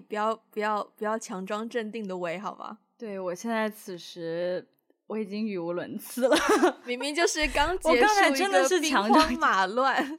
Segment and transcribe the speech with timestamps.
[0.00, 2.78] 不要不要不要强装镇定的围好吗？
[2.98, 4.66] 对，我现在此时
[5.06, 6.36] 我已经语无伦次了，
[6.86, 10.18] 明明就是刚结束，我刚才真的是兵荒马乱，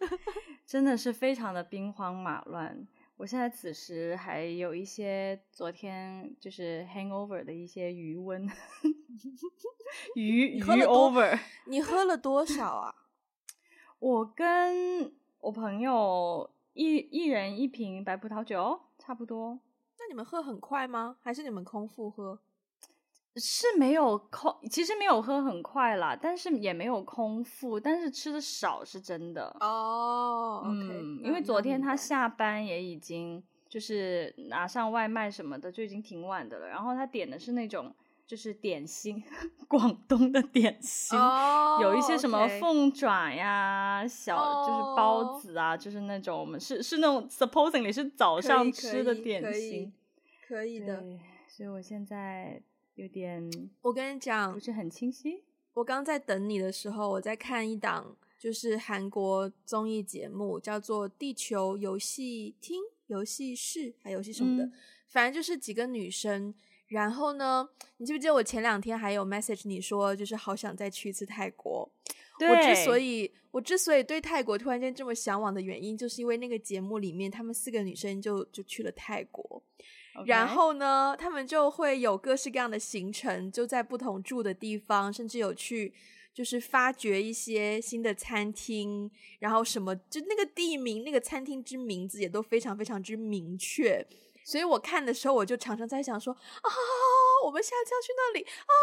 [0.65, 2.87] 真的是非常的兵荒马乱。
[3.15, 8.45] 我现在此时还有一些昨天就是 hangover 的一些余温，
[10.15, 11.39] 余余 over。
[11.67, 12.93] 你喝了多少啊？
[14.00, 19.59] 我跟我朋友一一人一瓶白葡萄酒，差不多。
[20.00, 21.18] 那你们喝很快吗？
[21.21, 22.39] 还是你们空腹喝？
[23.36, 29.55] 是没有空，其实没有喝很快啦，但是也没有空腹，但是吃的少是真的。
[29.59, 37.94] 哦、oh, 嗯，因为昨天他下班也已经就是拿上外卖什么的就已经挺晚的了，然后他点的是那种。
[38.25, 39.22] 就是点心，
[39.67, 45.80] 广东的点心，oh, 有一些什么凤爪呀.小就是包子啊，oh.
[45.80, 49.94] 就是那种我们是是那种 supposing 你是早上吃的点心，
[50.48, 51.03] 可以，的。
[51.50, 52.61] 所以我现在
[52.95, 53.48] 有点，
[53.81, 55.44] 我跟你讲，不是很清晰。
[55.73, 64.73] 我刚在等你的时候，我在看一档就是韩国综艺节目，叫做《地球游戏厅》、游戏室还游戏什么的，嗯，
[65.09, 66.55] 反正就是几个女生。
[66.88, 67.67] 然后呢，
[67.98, 71.89] 你记不记得我前两天还有 message 你说，就是好想再去一次泰国。
[72.38, 72.50] 对。
[72.50, 79.64] 我之所以我之所以对泰国突然间这么向往的原因，就是因为那个节目里面，她们四个女生就就去了泰国。
[80.28, 85.92] 然后呢，她们就会有各式各样的行程，就在不同住的地方，甚至有去
[86.31, 94.06] 就是发掘一些新的餐厅，然后什么就那个地名、那个餐厅之名字也都非常非常之明确。
[94.45, 96.69] 所以我看的时候，我就常常在想说啊，
[97.45, 98.73] 我们下次要去那里啊！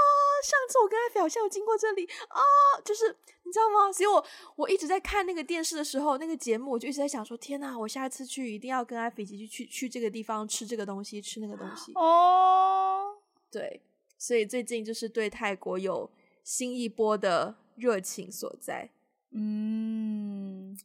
[0.43, 2.41] 上次我跟艾菲好像有经过这里啊，
[2.85, 3.93] 就是你知道吗？
[3.93, 4.25] 所以我
[4.57, 7.79] 我一直在看那个电视的时候，那个节目，我就一直在想说，天哪！
[7.79, 13.17] 我下一次去一定要跟艾菲一起去去去这个地方吃这个东西，吃那个东西哦。
[13.51, 13.83] 对，
[14.17, 16.11] 所以最近就是对泰国有
[16.43, 18.91] 新一波的热情所在。
[19.33, 20.77] 嗯，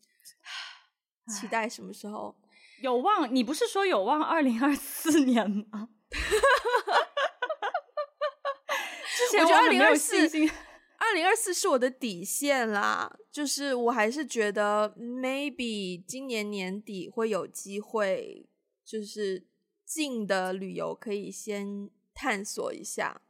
[1.29, 2.35] 期待什么时候？
[2.81, 5.89] 有望，你不是说有望二零二四年吗？
[9.17, 10.17] 之前我觉得二零二四，
[10.97, 13.15] 二零二四是我的底线啦。
[13.31, 18.47] 就是我还是觉得，maybe 今年年底会有机会，
[18.83, 19.45] 就是
[19.85, 23.21] 近的旅游可以先探索一下。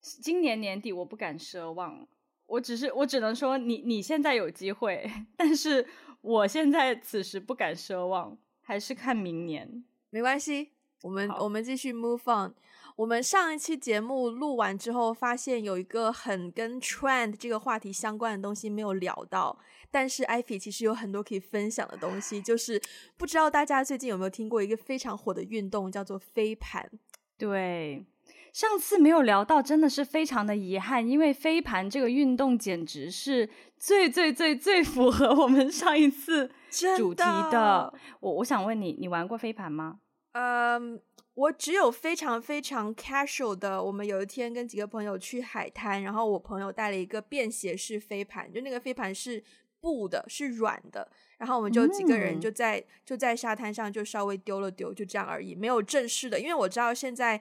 [0.00, 2.06] 今年年底我不敢奢望，
[2.46, 5.86] 我只是我只能说你，你你现在有机会， 但是
[6.20, 8.38] 我现在此时不敢奢望。
[8.64, 10.70] 还是看明年，没关系。
[11.02, 12.54] 我们我们继续 move on。
[12.96, 19.58] 我们上一期节目录完之后，发现有一个很跟 trend 这个话题相关的东西没有聊到，
[19.90, 22.40] 但是艾菲其实有很多可以分享的东西。
[22.40, 22.80] 就是
[23.16, 26.90] 不知道大家最近有没有听过一个非常火的运动，叫做飞盘。
[27.36, 28.06] 对。
[28.54, 36.48] 上次没有聊到，真的是非常的遗憾，因为飞盘这个运动简直是最最最最符合我们上一次
[36.96, 37.50] 主题的。
[37.50, 39.98] 的我我想问你，你玩过飞盘吗？
[40.34, 41.00] 嗯，
[41.34, 43.82] 我只有非常非常 casual 的。
[43.82, 49.42] 我们有一天跟几个朋友去海滩，然后我朋友带了一个便携式飞盘，就那个飞盘是
[49.80, 56.38] 布的，是软的，然后我们就几个人就在、嗯、就在沙滩上就稍微丢了丢，就这样而已，没有正式的。
[56.38, 57.40] 因为我知道现在。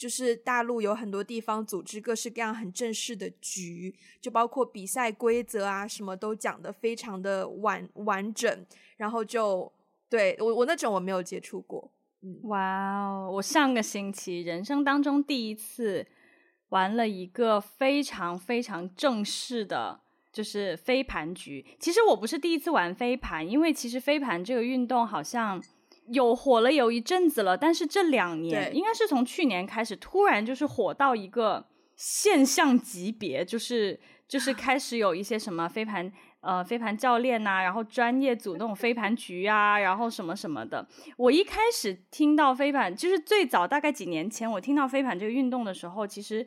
[0.00, 8.66] 就是大陆有很多地方组织各式各样很正式的局，就包括比赛规则啊，什么都讲得非常的完完整。
[8.96, 9.70] 然后就
[10.08, 11.92] 对我我那种我没有接触过。
[12.44, 13.30] 哇哦！
[13.34, 16.06] 我上个星期人生当中第一次
[16.70, 20.00] 玩了一个非常非常正式的，
[20.32, 21.66] 就是飞盘局。
[21.78, 25.62] 其实我不是第一次玩飞盘，因为其实飞盘这个运动好像。
[26.12, 31.66] 有火了有一阵子了，但是这两年应该是从去年开始，突然就是火到一个
[31.96, 40.86] 现象级别，就是就是开始有一些什么飞盘呃飞盘教练呐、啊，然后专业组那种飞盘局啊，然后什么什么的。
[41.16, 46.46] 我一开始听到飞盘，就是最早大概几年前我听到飞盘这个运动的时候，其实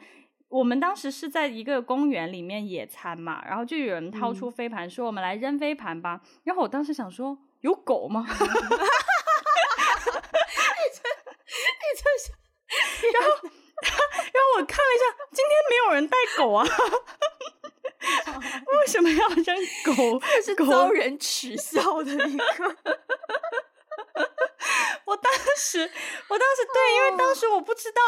[0.49, 8.25] 我们当时是在一个公园里面野餐嘛，然后就有人掏出飞盘说我们来扔飞盘吧，嗯、然后我当时想说有狗吗？
[13.11, 13.29] 然后，
[13.83, 16.65] 然后我看了一下，今天没有人带狗啊，
[18.79, 19.55] 为什么要扔
[19.85, 20.19] 狗？
[20.35, 22.43] 这是遭人取笑的一个。
[25.05, 25.91] 我当时，
[26.29, 27.99] 我当时对，因为当时我不知道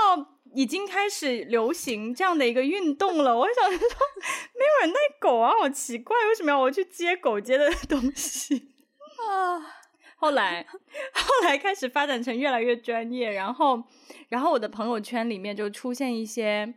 [0.54, 3.38] 已经开始流行这样的一个运动了。
[3.38, 8.74] 我想说，没有人带狗啊，好奇怪，为什么要我去接狗接的东西
[9.28, 9.85] 啊？
[10.16, 10.66] 后来
[11.14, 13.84] 后来开始发展成越来越专业，然后
[14.30, 16.74] 然后我的朋友圈里面就出现一些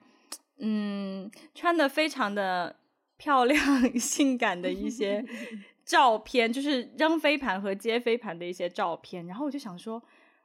[0.59, 2.77] 嗯穿的非常的
[3.17, 3.59] 漂亮、
[3.99, 5.25] 性感的一些
[5.87, 10.03] 照片，就是扔飞盘和接飞盘的一些照片，然后我就想说，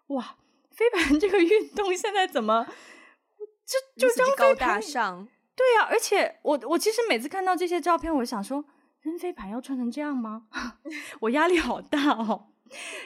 [0.07, 0.35] 哇，
[0.71, 2.65] 飞盘这个运动现在怎么
[3.97, 5.27] 就就扔飞盘上？
[5.55, 8.63] 对呀、啊，而且我我其实每次看到这些照片，我想说。
[9.03, 10.47] 扔飞盘要穿成这样吗？
[11.19, 12.52] 我压力好大哦。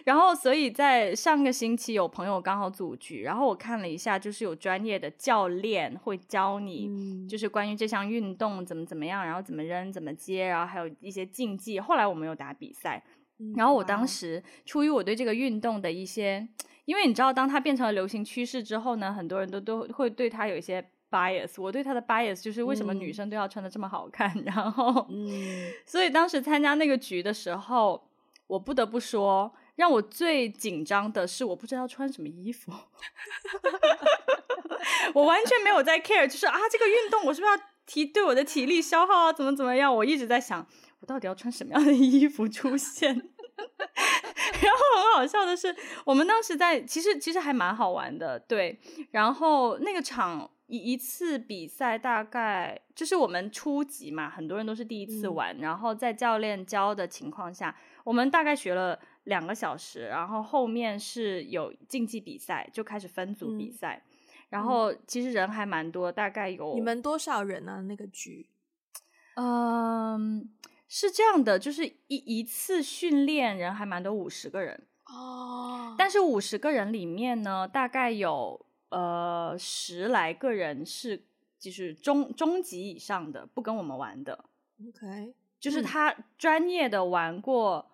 [0.06, 11.80] 然后，所以在上个星期有朋友刚好组局，然后我看了一下，就是有专业的教练会教你，就是关于这项运动怎么怎么样，然后怎么扔、怎么接，然后还有一些竞技。
[11.80, 13.04] 后来我们有打比赛，
[13.56, 16.48] 然后我当时出于我对这个运动的一些，
[16.86, 20.90] 因为你知道，当它变成了流行趋势之后呢，很多人都都会对它有一些。
[21.10, 28.07] bias，我对他的 bias 就是为什么女生都要穿的这么好看，嗯、然后，嗯，所以当时参加那个局的时候，
[28.48, 32.72] 我不得不说，让我最紧张的是我不知道穿什么衣服，
[35.14, 39.94] 我完全没有在 care，就是啊，这个运动我是不是要提对我的体力消耗啊，怎么怎么样？
[39.94, 40.66] 我一直在想，
[41.00, 43.14] 我到底要穿什么样的衣服出现？
[44.62, 48.80] 然后很好笑的是，我们当时在，其实其实还蛮好玩的，对，
[49.12, 50.50] 然后那个场。
[50.70, 57.74] 一一次比赛大概就是我们初级嘛，很多人都是第一次玩，嗯、然后在教练教的情况下，
[58.08, 64.18] 我们大概学了两个小时，然后后面是有竞技比赛，就开始分组比赛，嗯、
[64.50, 66.74] 然后其实人还蛮多，大概有。
[66.76, 67.82] 你们多少人呢、啊？
[67.82, 68.48] 那个局？
[69.36, 70.50] 嗯，
[70.88, 78.66] 是这样的，就是一一次训练人还蛮多，五十个人哦，但是五十个人里面呢，大概有。
[78.90, 81.26] 呃，十来个人是
[81.60, 84.46] 就是中中级以上的，不跟我们玩的。
[84.80, 87.86] OK，就是他专业的玩过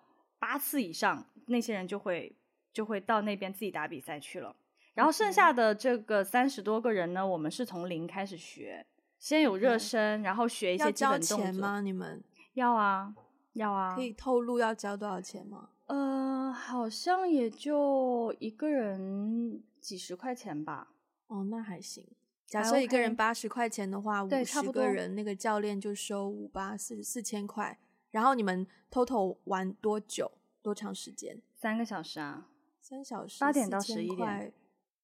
[0.44, 2.36] 八次以上，嗯、那些人就会
[2.72, 4.54] 就会到那边自己打比赛去了。
[4.94, 8.86] 然后剩下的这个三十多个人呢，我们是从零开始学，
[9.18, 11.60] 先有热身，然后学一些基本动作。
[11.60, 11.80] 吗？
[11.80, 12.22] 你们
[12.54, 13.14] 要啊，
[13.54, 13.94] 要啊。
[13.94, 15.70] 可以透露要交多少钱吗？
[15.86, 19.62] 呃，好像也就一个人。
[19.84, 20.88] 几十块钱吧，
[21.26, 22.08] 哦，那还行。
[22.46, 27.78] 假设一个人八十块钱的话，五十个人，那个教练就收五八四四千块。
[28.14, 30.30] 然后你们 total 玩多久？
[30.62, 31.42] 多长时间？
[31.52, 32.46] 三个小时啊，
[32.80, 34.52] 三小时，八点到十一点，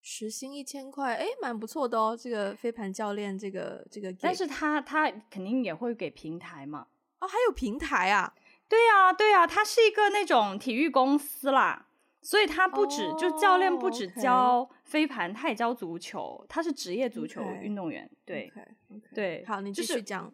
[0.00, 2.16] 时薪一千块，哎，蛮不错的哦。
[2.16, 6.86] 这个飞盘教练，这个这个，但是他他肯定也会给平台嘛。
[7.18, 8.32] 哦，还有平台啊？
[8.68, 11.88] 对啊，对啊，他是一个那种体育公司啦。
[12.22, 18.06] 所以他不止，oh, 就教练不止教飞盘他也教足球，他是职业足球运动员。
[18.06, 18.26] Okay.
[18.26, 18.94] 对，okay.
[18.94, 19.14] Okay.
[19.14, 20.32] 对，好，你继续讲。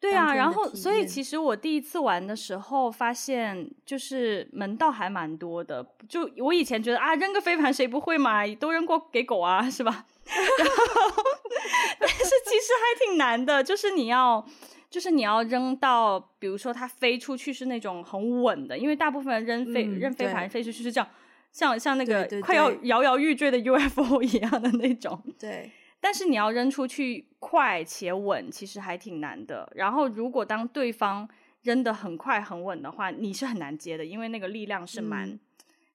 [0.00, 5.86] 对啊，然后所以其实我第一次玩的时候，发现就是门道还蛮多的。
[6.08, 10.06] 就我以前觉得啊，扔个飞盘谁不会嘛，都扔过给狗啊，是吧？
[10.26, 11.22] 然后，
[12.00, 14.46] 但是其实还挺难的，就是你要。
[14.90, 21.08] 就是你要扔到，比如说它飞出去是那种很稳的，因为大部分人扔飞、嗯、扔飞盘飞出去是这样，
[21.52, 25.22] 像像那个快要摇摇欲坠的 UFO 一样的那种。
[25.38, 25.70] 对，
[26.00, 29.70] 但是你要扔出去快且稳，其实还挺难的。
[29.74, 31.28] 然后如果当对方
[31.62, 35.40] 扔的很快很稳的话，你是很难接的，因为那个力量是蛮，嗯、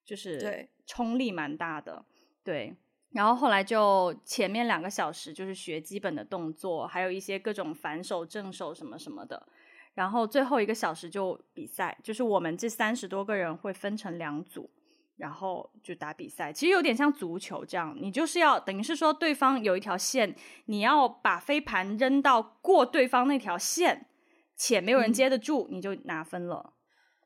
[0.05, 2.05] 就是对冲力蛮大的，
[2.43, 2.75] 对。
[3.11, 9.47] 然后后来就前面两个小时就是学基本的动作，还有一些各种反手、正手什么什么的。
[9.93, 14.69] 然后最后一个小时就比赛，就是我们这三十多个人会分成两组，
[15.17, 16.51] 然后就打比赛。
[16.51, 24.07] 其实有点像足球这样，你就是要等于是说对方有一条线，你要把飞盘扔到过对方那条线，
[24.55, 26.73] 且没有人接得住，嗯、你就拿分了。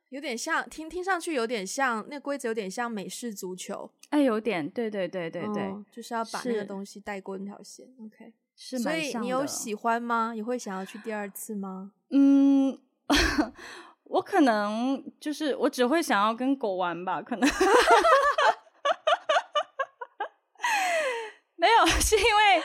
[0.10, 3.92] 有点像，听听上去有点像，那规则有点像美式足球。
[4.10, 7.88] 哎，有点，对对对对对，哦、就是要把那个东西带过那条线。
[8.04, 9.12] OK，是蛮像的。
[9.12, 10.32] 所以你有喜欢吗？
[10.34, 11.92] 你会想要去第二次吗？
[12.10, 12.80] 嗯，
[14.10, 17.48] 我可能就是我只会想要跟狗玩吧，可能。
[21.56, 22.64] 没有， 是因为。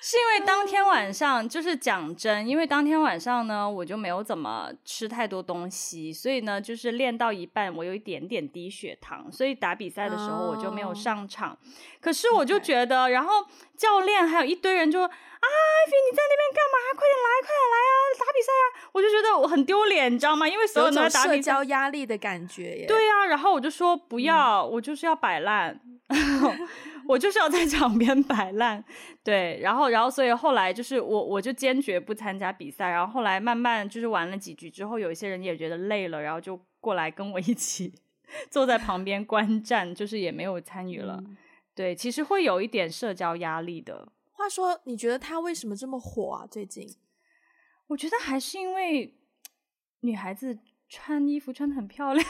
[0.00, 11.50] 是因为当天晚上就是讲真，因为当天晚上呢，我就没有怎么吃太多东西，所以呢，就是练到一半，我有一点点低血糖，所以打比赛的时候我就没有上场。
[11.50, 11.58] Oh.
[12.00, 13.44] 可是我就觉得.然后
[13.76, 16.76] 教练还有一堆人就啊，艾菲你在那边干嘛？
[16.96, 18.64] 快点来，快点来啊，打比赛啊！
[18.92, 20.48] 我就觉得我很丢脸，你知道吗？
[20.48, 22.86] 因为所有人都在打比赛，社交压力的感觉耶。
[22.86, 25.78] 对呀、啊，然后我就说不要，嗯、我就是要摆烂。
[27.10, 28.84] 我就是要在场边摆烂，
[29.24, 32.88] 对，然后，然后，所以后来就是我，我就坚决不参加比赛。
[32.88, 37.92] 然后后来慢慢就是玩了几局之后，有一些人也觉得累了，然后就过来跟我一起
[38.48, 41.16] 坐在旁边观战，就是也没有参与了。
[41.18, 41.36] 嗯、
[41.74, 44.12] 对，其实会有一点社交压力的。
[44.30, 46.46] 话说，你觉得他为什么这么火啊？
[46.46, 46.86] 最近？
[47.88, 49.18] 我觉得还是因为
[50.02, 52.24] 女孩子穿衣服穿得很漂亮。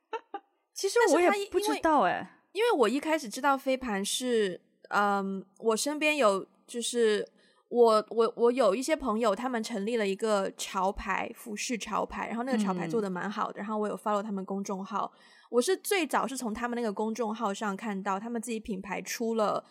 [0.72, 4.58] 其实我也不知道哎，因为我一开始知道飞盘是，
[4.88, 7.28] 嗯，我身边有就是。
[7.70, 15.10] 我我我有一些朋友，他们成立了一个潮牌服饰潮牌，然后那个潮牌做的蛮好的，嗯、然后我有 follow 他们公众号。
[15.50, 19.64] 我是最早是从他们那个公众号上看到他们自己品牌出了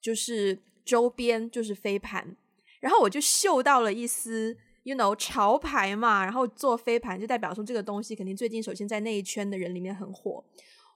[0.00, 2.34] 就是周边，就是飞盘，
[2.80, 10.42] 然后我就嗅到了一丝，you know 潮牌嘛，然后做飞盘就代表说这个东西肯定最近首先在那一圈的人里面很火，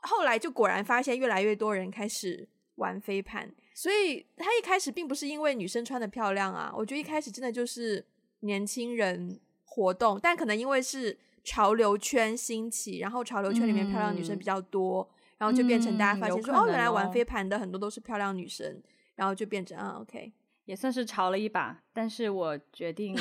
[0.05, 3.53] 后来就果然发现越来越多人开始玩飞盘。
[3.77, 8.07] 所以他一开始并不是因为女生穿的漂亮啊，我觉得一开始真的就是
[8.41, 18.81] 年轻人活动，但可能因为是潮流圈兴起，然后潮流圈里面漂亮女生比较多，嗯、然后就变成大家发现说、嗯、哦，原来玩飞盘的很多都是漂亮女生，
[19.17, 20.33] 然后就变成啊，OK，
[20.67, 23.19] 也算是潮了一把，但是我决定，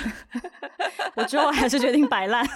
[1.18, 2.46] 我之后还是决定摆烂。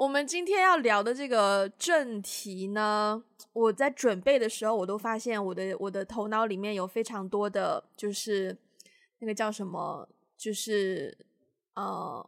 [0.00, 8.56] 我们今天要聊的这个正题呢，我在准备的时候，我都发现我的我的头脑里面有非常多的，就是
[9.18, 11.18] 那个叫什么，就是
[11.74, 12.26] 呃，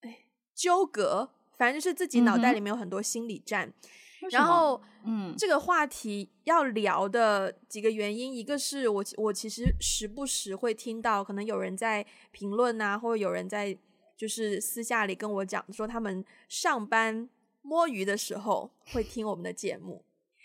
[0.00, 0.20] 哎，
[0.54, 1.28] 纠葛，
[1.58, 3.68] 反正就是自己脑袋里面有很多心理战。
[3.68, 13.76] 嗯、然后，嗯，这个话题要聊的几个原因，一个是我我其实时不时会听到，可能有人在评论啊，或者有人在。
[14.16, 17.28] 就是私下里跟我讲说，他们上班
[17.62, 20.04] 摸鱼的时候会听我们的节目，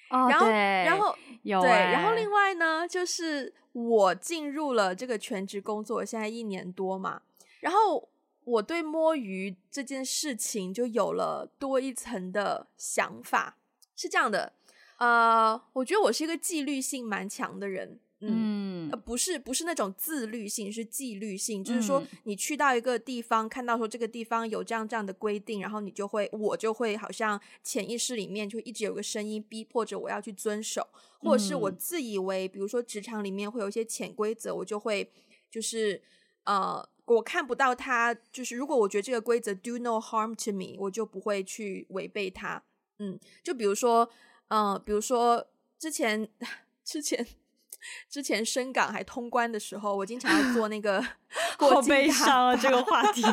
[0.09, 7.21] 哦，然后，然后有对，然后另外呢，就是我进入了这个全职工作，现在一年多嘛，
[7.59, 8.09] 然后
[8.43, 13.57] 我对摸鱼这件事情就有了多一层的想法，
[13.95, 14.53] 是这样的，
[14.97, 18.00] 呃，我觉得我是一个纪律性蛮强的人。
[18.88, 21.63] 嗯，呃，不是，不是那种自律性，是纪律性。
[21.63, 30.88] 就是说，你去到一个地方，嗯、看到说这个地方有这样这样的规定，然后你就会，我就会好像潜意识里面就一直有个声音逼迫着我要去遵守，
[31.20, 35.12] 或者是我自以为，比如说职场里面会有一些潜规则，我就会
[35.50, 36.01] 就是
[36.46, 42.63] 呃，我看不到它，就是如果我觉得这个规则 do no harm to me，我就不会去违背它。
[43.00, 44.10] 嗯，就比如说，
[44.48, 46.27] 嗯、呃，比如说之前
[46.84, 47.25] 之前。
[48.10, 51.03] 之前深港还通关的时候，我经常要坐那个
[51.58, 51.82] 过境大巴。
[51.82, 53.24] 好悲伤啊，这个话题。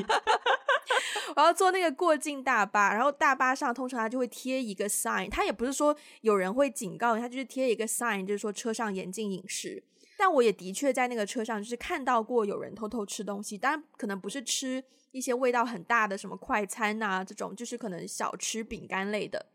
[1.37, 9.83] 我要坐那个过境大巴，然后大巴上通常它就会贴一个 sign，它也不是说有人会警告你，它就是贴一个 sign，就是说车上严禁饮食。
[10.17, 19.47] 但我也的确在那个车上就是看到过有人偷偷吃东西，当然可能不是吃一些味道很大的什么快餐啊这种，就是可能小吃饼干类的。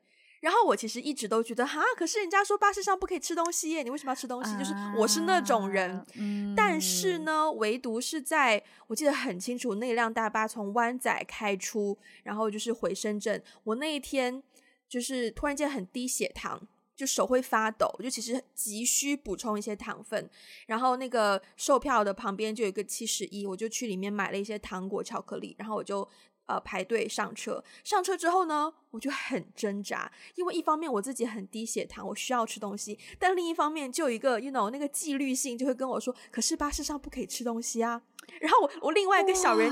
[0.41, 4.58] 然后我其实一直都觉得哈，可是人家说巴士上不可以吃东西耶，你为什么要吃东西？
[4.58, 6.05] 就是我是那种人，
[6.55, 14.41] 但是呢，唯独是在我记得很清楚，那辆大巴从湾仔开出，然后就是回深圳，我那一天
[14.88, 16.65] 就是突然间很低血糖，
[16.96, 20.29] 就手会发抖，就其实急需补充一些糖分，
[20.67, 26.08] 然后那个售票的旁边就有一个七十一，我就去里面买了一些糖果、巧克力，然后我就。
[26.50, 38.01] 呃，排队上车，上车之后呢，我就很挣扎，因为一方面我自己很低血糖，我需要吃东西，但另一方面就有一个，you know，那个纪律性就会跟我说，可是巴士上不可以吃东西啊。
[38.41, 39.72] 然后我我另外一个小人。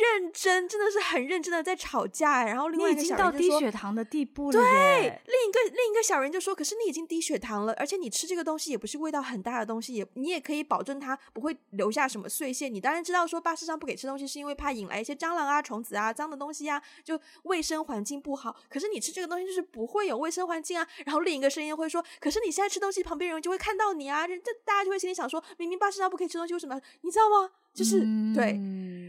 [0.00, 4.60] 认真，真的是很认真的在吵架，然后另外一个小人就说，你已经到低血糖的地步了。
[4.60, 12.68] 对，另一个另一个小人就说，可是你已经低血糖了，而且你吃这个东西也不是味道很大的东西，也你也可以保证它不会留下什么碎屑。
[12.68, 18.56] 你当然知道说巴士上不给吃东西，是因为怕引来一些蟑螂啊、虫子啊、脏的东西啊，就卫生环境不好。
[18.68, 20.86] 可是你吃这个东西就是不会有卫生环境啊。
[21.06, 26.80] 然后另一个声音会说，可是你现在吃东西，旁边人就会看到你啊，这大家就会心里想说，明明巴士上不可以吃东西，为什么？
[27.02, 27.50] 你知道吗？
[27.74, 28.52] 就是、嗯、对，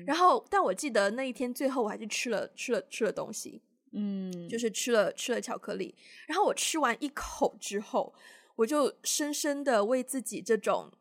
[0.08, 5.94] 然后但我记得那一天最后我还是吃了吃了吃了东西，嗯，就是吃了吃了巧克力。
[6.26, 8.12] 然后我吃完一口之后，
[8.56, 10.92] 我就深深的为自己这种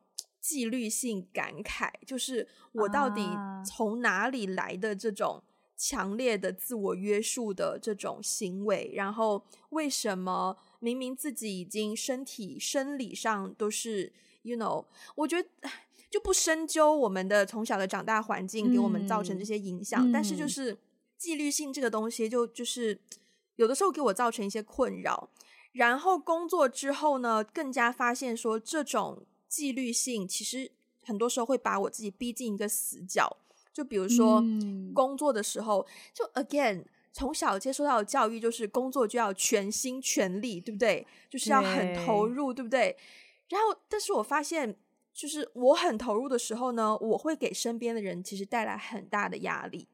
[0.43, 3.27] 纪律性感慨，就是我到底
[3.65, 5.43] 从哪里来的这种
[5.75, 8.93] 强烈的自我约束的这种行为？
[8.95, 15.49] 然后为什么明明自己已经身体生理上都是，you know，我觉得。
[16.11, 20.77] 就不深究我们的从小的长大环境给我们造成这些影响，嗯、但是就是
[21.17, 23.01] 纪律性这个东西就，就就是
[23.57, 25.31] 有的时候给我造成一些困扰。
[25.73, 30.71] 然后工作之后呢，更加发现说这种纪律性其实
[31.03, 33.37] 很多时候会把我自己逼进一个死角。
[33.73, 34.43] 就比如说
[34.95, 36.85] 工作的时候，就 again。
[37.17, 41.07] 从小接受到的教育就是工作就要全心全力，对不对？
[41.31, 42.97] 就是要很投入，对，对不对？
[43.51, 44.77] 然后，但是我发现，
[45.15, 49.87] 就是我很投入的时候呢，我会给身边的人其实带来很大的压力。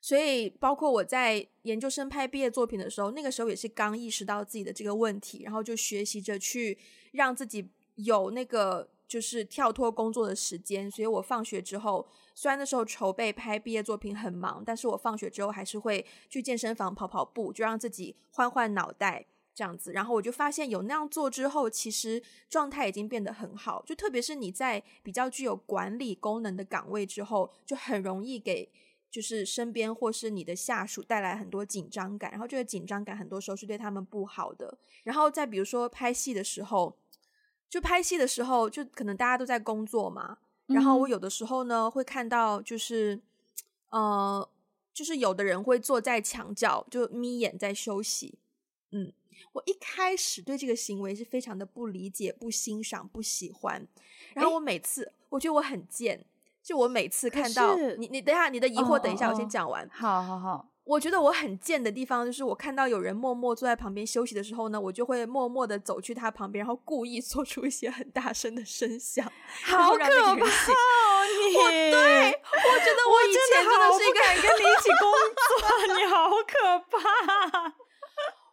[0.00, 6.78] 所以，包括我在研究生拍毕业作品的时候，那个时候也是刚意识到自己的这个问题，然后就学习着去
[7.12, 10.90] 让自己有那个就是跳脱工作的时间。
[10.90, 12.06] 所以我放学之后。
[12.32, 19.92] 虽然那时候筹备拍毕业作品很忙，但是我放学之后还是会去健身房跑跑步，就让自己换换脑袋这样子。
[19.92, 23.82] 然后我就发现有那样做之后，其实状态已经变得很好。
[23.86, 28.70] 就特别是你在比较具有管理功能的岗位之后，就很容易给
[29.10, 32.30] 就是身边或是你的下属带来很多紧张感。
[32.30, 34.78] 然后这个紧张感很多时候是对他们不好的。
[35.02, 36.96] 然后再比如说拍戏的时候，
[37.68, 40.38] 就拍戏的时候，就可能大家都在工作嘛。
[40.66, 43.20] 然后我有的时候呢，会看到就是，
[43.90, 44.48] 呃，
[44.94, 48.38] 就是有的人会坐在墙角就眯眼在休息。
[48.92, 49.12] 嗯，
[49.52, 53.86] 我一开始对这个行为是非常的不理解、不欣赏、不喜欢。
[54.34, 56.24] 然后我每次，我觉得我很贱，
[56.62, 59.88] 就我每次看到你，你等一下你的疑惑，等一下我先讲完。
[59.92, 60.66] 好好好。
[60.84, 69.30] 我觉得我很贱的地方，就是我看到有人默默坐在旁边休息的时候呢，我就会默默的走去他旁边，然后故意做出一些很大声的声响，
[69.66, 70.36] 好可怕哦！
[70.36, 75.06] 你，我对，我觉得 我以前真的是一个人跟你一起工
[75.46, 77.74] 作， 你好可怕。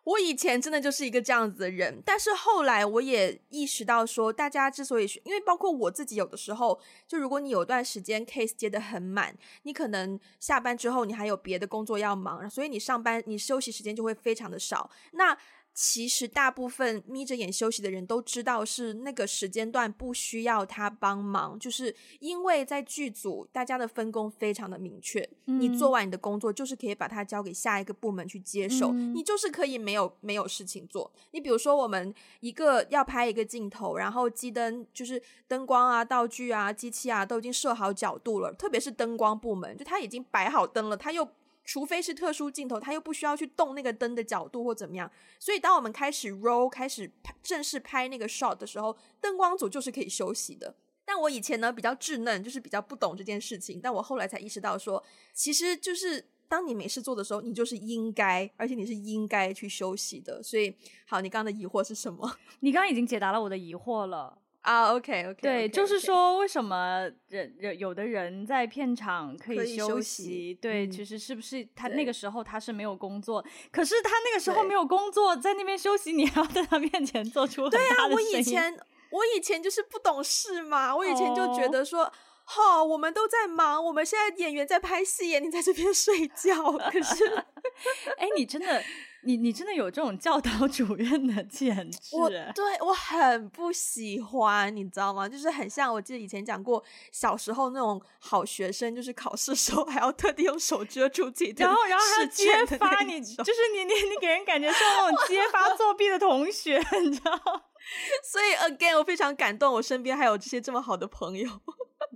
[0.08, 14.90] 我以前真的就是一个这样子的人，但是后来我也意识到说，大家之所以因为包括我自己，有的时候就如果你有段时间 case 接的很满，你可能下班之后你还有别的工作要忙，所以你上班你休息时间就会非常的少。
[15.12, 15.38] 那
[15.80, 31.12] 其实大部分眯着眼休息的人都知道是那个时间段不需要他帮忙，就是因为在剧组大家的分工非常的明确，嗯、你做完你的工作就是可以把它交给下一个部门去接手，嗯、你就是可以没有没有事情做。
[31.30, 41.30] 你比如说我们一个要拍一个镜头，然后机灯就是灯光啊、道具啊、机器啊都已经设好角度了，特别是灯光部门，就他已经摆好灯了，他又。
[41.68, 47.12] 除非是特殊镜头，他又不需要去动那个灯的角度或怎么样，所以当我们开始 roll 开始
[47.44, 50.74] 正式拍那个 shot 的时候，灯光组就是可以休息的。
[51.04, 55.04] 但我以前呢比较稚嫩，就是比较不懂这件事情，但我后来才意识到说，
[55.34, 60.42] 其实就是当你没事做的时候，你就是应该，而且你是应该去休息的。
[60.42, 60.74] 所以，
[61.06, 62.38] 好，你刚刚的疑惑是什么？
[62.62, 64.40] 你刚刚已经解答了我的疑惑了。
[64.68, 69.88] 啊、okay, okay, 对，okay, 就是说，为什么人人有的人在片场可以休息？
[69.88, 77.70] 休息对，嗯、其实是不是他那个时候他是没有工作，可是他那个时候没有工作，在那边休息，你还要在他面前做出。
[77.70, 78.78] 对啊，我以前
[79.12, 82.12] 我以前就是不懂事嘛，我以前就觉得说，
[82.44, 82.82] 好、oh.
[82.82, 86.74] 哦，我们都在忙，我们现在演员在拍戏耶，你在这边 睡觉。
[86.74, 87.26] 可是，
[88.20, 88.84] 哎，你真的。
[89.28, 92.16] 你你真的有这种教导 主任的潜质？
[92.16, 95.28] 我对我很不喜欢，你知道吗？
[95.28, 107.32] 就是很像我记得以前讲过，小时候那种好学生，就是考试时候还要特地用手遮住自己，然后然后还要揭发你，就是你你你给人感觉像那种 揭发作弊的同学，你知道？
[108.24, 111.50] 所以 again，我非常感动，我身边还有这些这么好的朋友。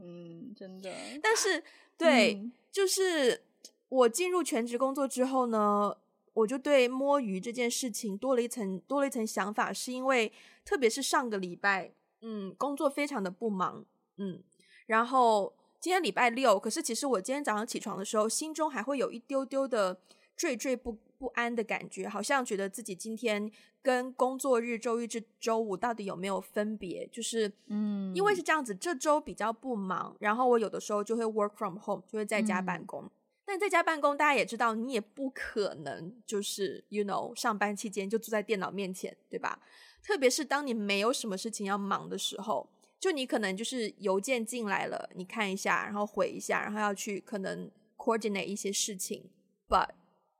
[0.02, 0.90] 嗯，真的。
[1.22, 1.62] 但是
[1.98, 3.44] 对，嗯、就是
[3.90, 5.98] 我进入全职工作之后呢。
[6.34, 10.32] 我就对摸鱼这件事情多了一层多了一层想法，是因为
[10.64, 13.86] 特别是上个礼拜，嗯，工作非常的不忙，
[14.18, 14.42] 嗯，
[14.86, 20.00] 然后今天礼拜六，可是其实我今天早上起床的时候，心中还会有一丢丢的
[20.38, 27.06] 惴惴不不安的感觉，好像觉得自己今天跟工作日周一至周五到底有没有分别？
[27.12, 33.04] 就是，嗯，因为是这样子，这周比较不忙，然后我有的时候就会 work from home，就会在家办公。
[33.04, 33.12] 嗯
[33.44, 39.60] 但在家办公，大家也知道，你也不可能就是 you know 上班期间就坐在电脑面前，对吧？
[40.02, 49.30] 特别是当你没有什么事情要忙的时候，就你可能就是邮件进来了，你看一下，然后回一下，然后要去可能 coordinate 一些事情。
[49.68, 49.90] But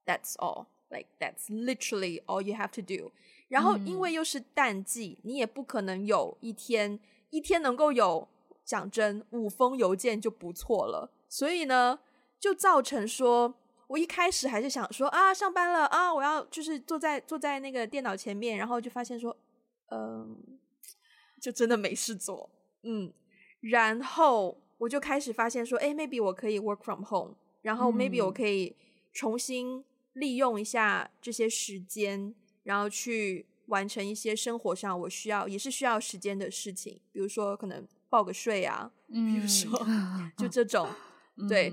[0.06, 3.12] that's all, like that's literally all you have to do。
[3.50, 7.00] 然后因为又是淡季，你也不可能有一天
[7.32, 8.28] 一天能够有
[8.64, 11.12] 讲真五封邮件就不错了。
[11.28, 12.00] 所以呢。
[12.42, 13.54] 就造成说，
[13.86, 19.38] 我一开始还是想说啊，上班了啊，我要就是坐在坐在那个电脑前面，然后就发现说，
[19.92, 20.60] 嗯，
[21.40, 22.50] 就真的没事做，
[22.82, 23.14] 嗯，
[23.60, 28.76] 然后我就开始发现说，哎，maybe 我可以 work from home，然后 maybe 我可以
[29.14, 39.80] 重新利用一下这些时间，然后去完成一些生活上我需要也是需要时间的事情，比如说可能报个税啊，比如说
[40.36, 40.90] 就这种，
[41.48, 41.72] 对。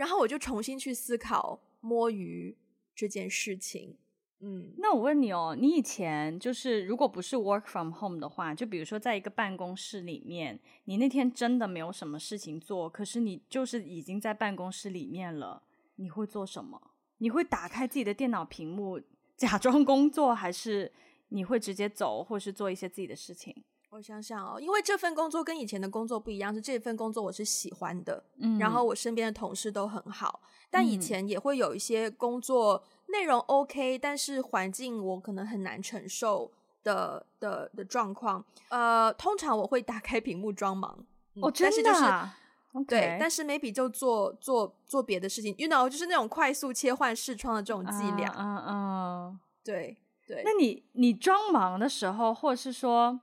[0.00, 2.56] 然后我就重新去思考摸鱼
[2.94, 3.98] 这件事情。
[4.38, 15.62] 嗯，那我问你哦，你以前就是如果不是 work from home 的话，就比如说在一个办公室里面，你那天真的没有什么事情做，可是你就是已经在办公室里面了，
[15.96, 16.80] 你会做什么？
[17.18, 18.98] 你会打开自己的电脑屏幕
[19.36, 20.90] 假装工作，还是
[21.28, 23.54] 你会直接走，或是做一些自己的事情？
[23.90, 32.82] 我想想哦，因为这份工作跟以前的工作不一样，是这份工作我是喜欢的，嗯，然后我身边的同事都很好，但以前也会有一些工作。
[33.08, 36.48] 内容 OK，但是环境我可能很难承受
[36.84, 38.44] 的的的状况。
[38.68, 40.92] 呃，通常我会打开屏幕装忙。
[41.40, 42.32] 哦、嗯，真的、啊
[42.72, 42.84] 就是？
[42.86, 48.32] 对，但是 maybe 就做做做别的事情，you know，就是那种快速切换视窗的这种伎俩。
[48.38, 50.42] 嗯嗯，对对。
[50.44, 53.18] 那你你装忙的时候，或是说？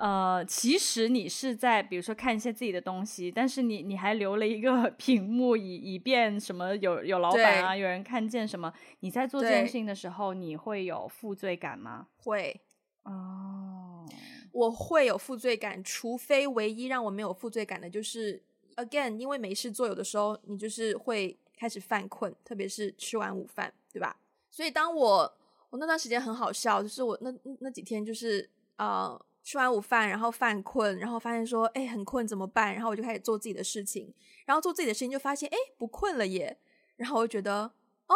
[0.00, 8.72] 呃，其实你是在比如说看一些自己的东西，但是你你还留了一个 屏幕以以便什么有有老板啊，有人看见什么？
[9.00, 12.06] 你在做这件事情的时候，你会有负罪感吗？
[12.16, 12.58] 会
[13.02, 14.08] 哦，
[14.52, 18.42] 我会有负罪感，除非唯一让我没有负罪感的就是
[18.76, 24.16] ，again，因为没事做，有的时候你就是会开始犯困，特别是吃完午饭，对吧？
[24.50, 25.30] 所以当我
[25.68, 29.20] 我那段时间很好笑，就是我那那几天就是呃。
[29.42, 32.74] 吃完午饭，然后犯困，然后发现说，哎，很困怎么办？
[32.74, 34.12] 然后我就开始做自己的事情，
[34.44, 36.58] 然后做自己的事情就发现，哎，不困了耶。
[36.96, 37.62] 然后我就觉得，
[38.06, 38.14] 哦，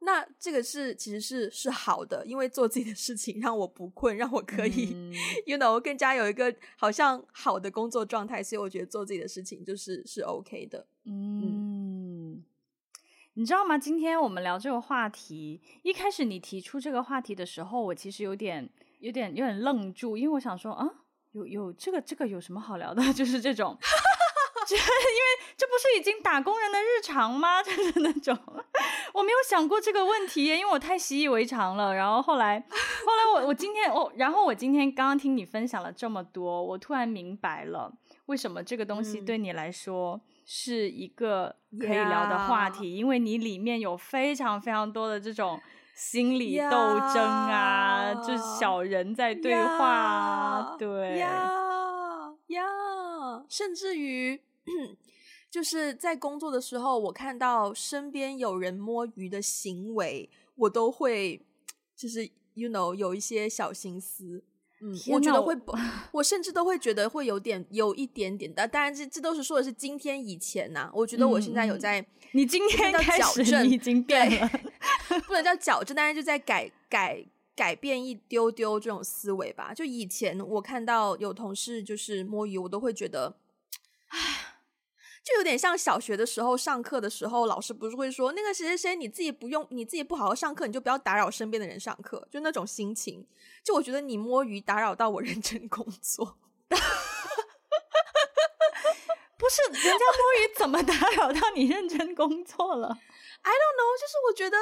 [0.00, 5.12] 那这个是其实是是好的，因为做自己的事情让我不困，让我可以、嗯、，
[5.46, 8.42] you know，更加有一个好像好的工作状态。
[8.42, 10.86] 所以我觉得做自己的事情就是是 OK 的。
[11.04, 12.44] 嗯，嗯，
[13.34, 13.76] 你知道吗？
[13.76, 18.70] 今天我们聊这个话题，一开始你提出这个话题的时候，我其实有点。
[19.02, 20.88] 有点有点愣住，因为我想说啊，
[21.32, 23.02] 有有这个这个有什么好聊的？
[23.12, 23.76] 就是这种，
[24.68, 27.60] 就因为这不是已经打工人的日常吗？
[27.64, 28.38] 就是那种，
[29.12, 31.92] 我没有想过这个问题，因为我太习以为常了。
[31.96, 37.92] 然后后来后来我我今天我然后我今天刚刚听你分享了这么多，我突然明白了
[38.26, 45.60] 为什么这个东西对你来说是一个可以聊的话题，嗯、因为你里面有非常非常多的这种。
[45.94, 46.68] 心理斗
[47.12, 54.42] 争啊就是小人在对话，yeah, 对呀呀，甚至于
[55.50, 61.44] 就是在工作的时候，我看到身边有人摸鱼的行为，我都会
[61.94, 64.42] 就是 you know 有一些小心思。
[64.84, 65.56] 嗯，我觉得会，
[66.10, 68.66] 我甚至都会觉得会有点，有一点点的。
[68.66, 70.90] 当然，这这都是说的是今天以前呐、啊。
[70.92, 74.50] 我觉得我现在有在，嗯、你今天开始已经变了，
[75.28, 79.72] 不能叫矫正，但是就在改改改变一丢丢这种思维吧。
[79.72, 83.41] 就以前我看到有同事就是摸鱼，我都会觉得，唉。
[85.22, 93.26] 就有点像小学的时候上课的时候，老师不是会说那个谁谁谁，你自己不用，你自己不好好上课，你就不要打扰身边的人上课，就那种心情。
[93.62, 96.36] 就我觉得你摸鱼打扰到我认真工作，
[99.38, 102.88] 不是人家摸鱼怎么打扰到你认真工作了
[103.42, 104.56] ？I don't know，就是我觉得。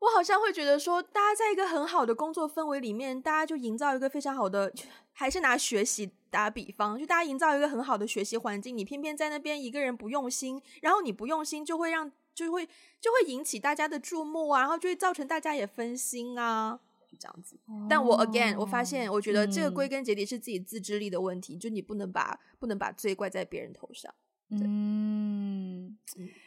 [0.00, 4.72] 我好像会觉得说，大家在一个很好的工作氛围里面，大家就营造一个非常好的，
[5.12, 12.64] 还是拿学习打比方，就大家营造一个很好的学习环境，你偏偏在那边一个人不用心，然后你不用心就会让就会
[13.00, 16.78] 就会引起大家的注目啊，然后就会造成大家也分心啊，
[17.10, 17.56] 就这样子。
[17.66, 24.14] 哦、但我 again 我发现，我觉得这个归根结底是自己自制力的问题，嗯、就你不能把不能把罪怪在别人头上。
[24.52, 25.96] 嗯，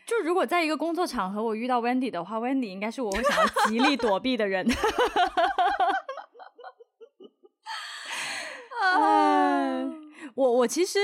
[0.06, 4.68] 就如果在一个工作场合我遇到 Wendy 的话，Wendy 应该是我会想要极力躲避的人。
[9.00, 9.94] 啊，
[10.36, 11.00] 我我其实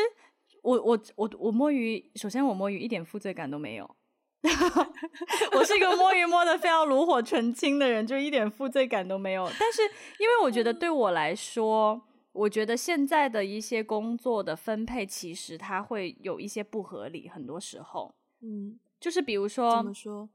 [0.62, 3.96] 我我我我摸鱼，首先我摸鱼一点负罪感都没有。
[5.58, 9.50] 我是一个摸鱼摸的非常炉火纯青的人，就一点负罪感都没有。
[9.60, 9.82] 但是
[10.18, 12.02] 因为我觉得对我来说。
[12.32, 20.30] 我觉得现在的一些工作的分配，其实它会有一些不合理，很多时候，嗯，就是比如说，怎么说？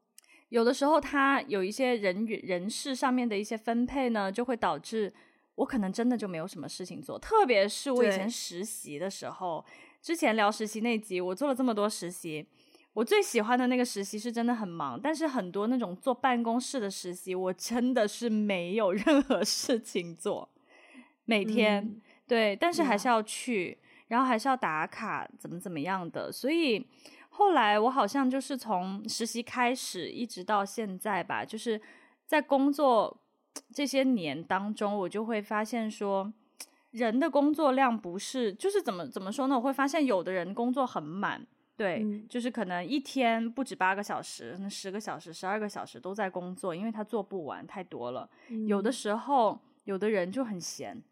[0.49, 5.15] 有的时候它有一些人员人事上面的一些分配呢，就会导致
[5.57, 7.19] 我可能真的就没有什么事情做。
[7.19, 9.65] 特别是我以前实习的时候，
[10.03, 12.47] 之前聊实习那集，我做了这么多实习，
[12.93, 20.49] 我最喜欢的那个实习是真的很忙，但是很多那种坐办公室的实习，我真的是没有任何事情做。
[21.25, 26.31] 每天、嗯、对，但是还是要去，嗯、然后还是要打卡，怎么怎么样的。
[26.31, 26.87] 所以
[27.31, 31.81] 后来我好像就是从实习开始，一直到现在吧，就是
[32.27, 33.24] 在工作
[33.73, 36.33] 这些年当中，我就会发现说，
[36.91, 39.57] 人的工作量不是，就是怎么怎么说呢？
[39.57, 41.45] 我会发现有的人工作很满，
[41.77, 48.29] 对，嗯就是可能一天不止八个小时，那十个小时、十二个小时都在工作，因为他做不完，太多了。
[48.49, 51.03] 嗯有的时候，有的人就很闲，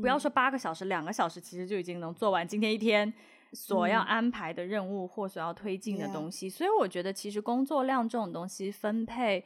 [0.00, 3.12] 不要说八个小时，两个小时其实就已经能做完今天一天
[3.52, 6.48] 所要安排的任务或所要推进的东西。
[6.48, 9.44] 所以我觉得，其实工作量这种东西分配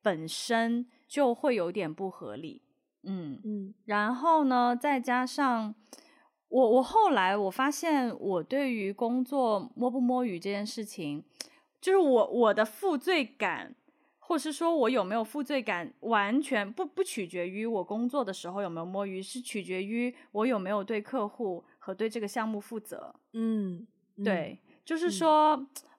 [0.00, 2.62] 本身就会有点不合理。
[3.02, 5.74] 嗯嗯，然后呢，再加上。
[6.48, 11.24] 我我后来我发现，我对于工作摸不摸鱼这件事情，
[11.80, 13.74] 就是我我的负罪感，
[14.18, 23.14] 或是说我有没有负罪感，完全不不取决于我工作的时候有没有摸鱼，是取决于我有没有对客户和对这个项目负责。
[23.32, 23.86] 嗯，
[24.22, 25.56] 对，就是说，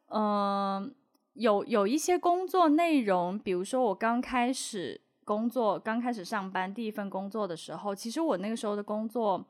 [0.09, 0.91] 嗯、呃，
[1.33, 9.45] 有有一些工作内容，比如说我刚开始工作，刚开始上班第一份工作的时候，其实我那个时候的工作。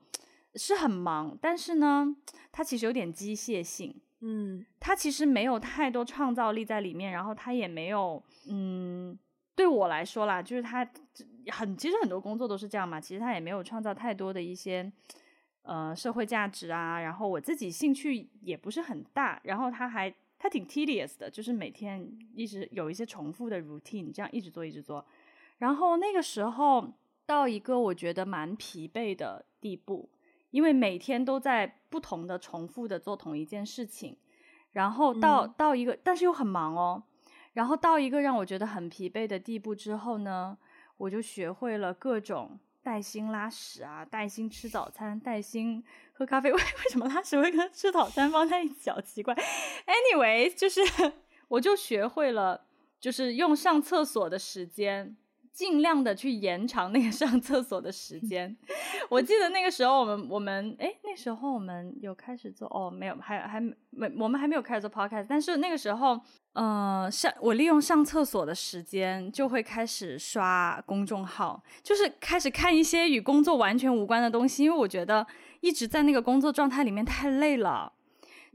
[0.56, 2.16] 是很忙，但是呢，
[2.52, 9.18] 它其实有点机械性，嗯，它其实没有太多创造力在里面，然后它也没有，嗯，
[9.56, 10.88] 对我来说啦，就是它
[11.48, 14.92] 很，其实很多工作都是这样嘛，其实它也没有创造太多的一些，
[15.64, 20.14] 呃，社会价值啊，然后我自己兴趣也不是很大，然后它还
[20.44, 25.06] 它挺 tedious 的，就是每天一直有一些重复的 routine，这样一直做一直做，
[25.60, 26.86] 然后那个时候
[27.26, 30.10] 到一个我觉得蛮疲惫的地步。
[30.52, 34.18] 因为每天都在不同的重复的做同一件事情，
[34.74, 37.02] 然后到、嗯、到一个，但是又很忙哦，
[37.54, 40.58] 然后到一个让我觉得很疲惫的地步之后呢，
[40.98, 46.52] 我就学会了各种带薪拉屎啊，带薪吃早餐，带薪喝咖啡。
[46.54, 48.90] 为为什么拉屎会跟吃早餐放在一起？
[48.90, 49.34] 好奇怪。
[49.88, 50.82] Anyway，就是
[51.48, 52.66] 我就学会了，
[53.00, 55.16] 就是用上厕所的时间。
[55.54, 58.58] 尽量的去延长那个上厕所的时间。
[59.10, 65.28] 我记得那个时候，我们我们哎，那时候我们有开始做哦，没有，还还没，我们还没有开始做 podcast。
[65.30, 66.20] 但是那个时候，
[66.54, 75.26] 呃，上我利用上厕所的时间，就会开始刷公众号，就是开始看一些与工作完全无关的东西，因为我觉得
[75.62, 77.94] 一直在那个工作状态里面太累了，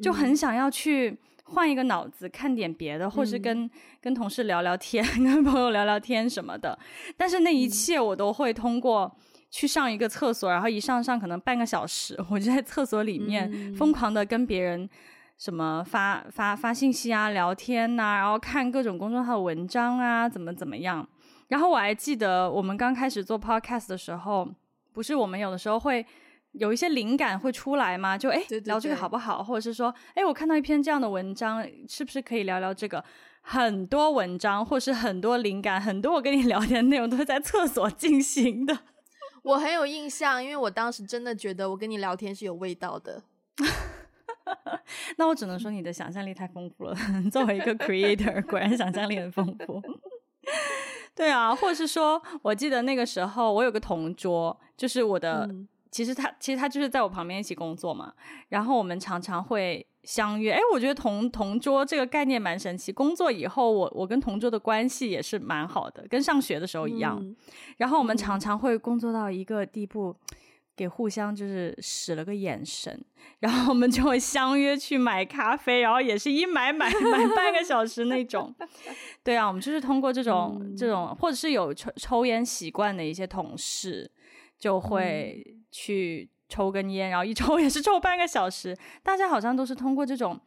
[0.02, 1.18] 就很想要去。
[1.48, 6.78] 换一个脑子，看点别的，或是跟、嗯、跟同事聊聊天， 跟朋友聊聊天什么的。
[7.16, 9.10] 但是那一切我都会通过
[9.50, 14.88] 去上一个厕所，然后一上上可能半个小时， 我就在厕所里面疯狂的跟别人
[15.38, 21.08] 什么发发发信息啊、聊天呐、啊，然后看各种公众号的文章啊，怎么怎么样。
[21.48, 24.46] 然后我还记得我们刚开始做 podcast 的时候，
[24.92, 26.04] 不是我们有的时候会。
[26.58, 28.18] 有一些灵感会出来吗？
[28.18, 29.42] 就哎，聊这个好不好？
[29.42, 33.04] 或者是说，哎，我看到一篇这样的文章，是不是可以聊聊这个？
[33.40, 38.78] 很多文章，或是很多灵感，很多我跟你聊天的内容都是在厕所进行的。
[39.42, 43.22] 我很有印象，因为我当时真的觉得我跟你聊天是有味道的。
[45.16, 46.94] 那我只能说你的想象力太丰富了。
[47.32, 49.82] 作为一个 creator，果然想象力很丰富。
[51.14, 55.46] 对啊，或者是说，我记得那个时候我有个同桌，就是我的。
[55.50, 58.12] 嗯其实他其实他就是在我旁边一起工作嘛，
[58.48, 60.52] 然后我们常常会相约。
[60.52, 62.92] 哎，我觉得同同桌这个概念蛮神奇。
[62.92, 67.18] 工作以后我，我我跟同桌的关系也是蛮好的，跟上学的时候一样。
[67.20, 67.34] 嗯、
[67.78, 70.14] 然后我们常常会工作到一个地步，
[70.76, 73.02] 给互相就是使了个眼神，
[73.40, 78.54] 然后我们就会相约去买咖啡，然后也是一买买买半个小时那种。
[79.24, 84.10] 对啊，我们就是通过这种、嗯、这种，或者是有抽抽烟习惯的一些同事。
[84.58, 88.76] 就会去抽根烟，然后一抽 也是抽半个小时。
[89.02, 90.40] 大家好像都是通过这种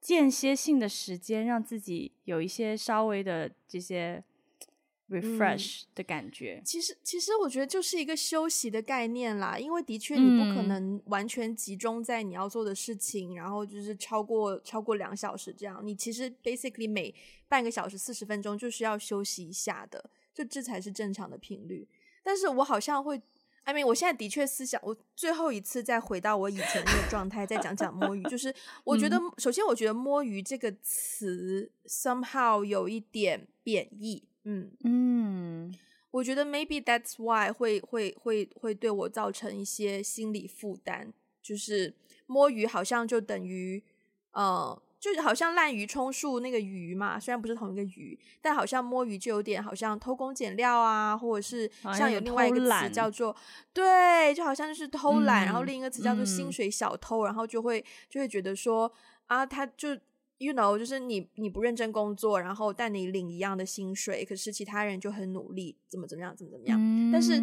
[0.00, 4.24] 间歇性的时间，让自己有一些稍微的这些
[5.10, 6.60] refresh 的感觉。
[6.60, 15.80] 嗯，其实，其实我觉得就是一个休息的概念啦，因为的确你不可能完全集中在你要做的事情，嗯、然后就是超过超过两小时这样。
[15.84, 17.14] 你其实 basically 每
[17.46, 21.86] 半个小时四十分钟就是要休息一下的，就这才是正常的频率。
[22.22, 23.20] 但是我好像会。
[23.64, 28.22] I mean，我现在的确思想，我最后一次再回到我以前那个状态，再讲讲摸鱼。
[28.24, 28.52] 就是
[28.84, 34.24] 我觉得，嗯、首先我觉得“摸鱼”这个词 somehow 有一点贬义。
[34.44, 35.74] 嗯嗯，
[36.10, 41.12] 我觉得 maybe that's why 会会会会对我造成一些心理负担。
[41.40, 41.94] 就是
[42.26, 43.82] 摸鱼好像就等于
[44.32, 44.82] 呃。
[45.02, 53.34] 就好像滥竽充数那个鱼嘛，虽然不是同一个鱼，但好像摸鱼就有点好像偷工减料啊，或者是像有另外一个词叫做
[53.72, 58.92] 对，就好像就是偷懒，嗯、然后另一个词叫做薪水小偷，嗯、然后就会就会觉得说
[59.26, 59.88] 啊，他就
[60.38, 67.42] you know，就是你你不认真工作，然后但你领一样的薪水，可是其他人就很努力，怎么怎么样，怎么怎么样，嗯、但是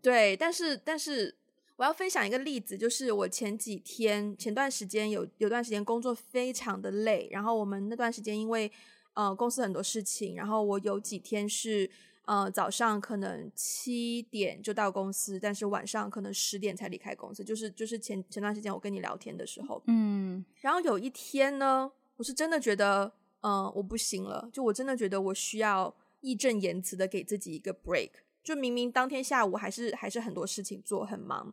[0.00, 1.34] 对，但是但是。
[1.76, 8.70] 我要分享一个例子，就是我前几天前段时间有有段时间工作非常的累，然后我们那段时间因为
[9.14, 11.90] 呃公司很多事情，然后我有几天是
[12.26, 28.10] 呃早上可能七点就到公司，但是晚上可能十点才离开公司，就是就是前前段时间我跟你聊天的时候，嗯，然后有一天呢，我是真的觉得嗯、呃、我不行了，就我真的觉得我需要义正言辞的给自己一个 break。
[28.44, 31.50] 就明明当天下午还是还是很多事情做，很忙，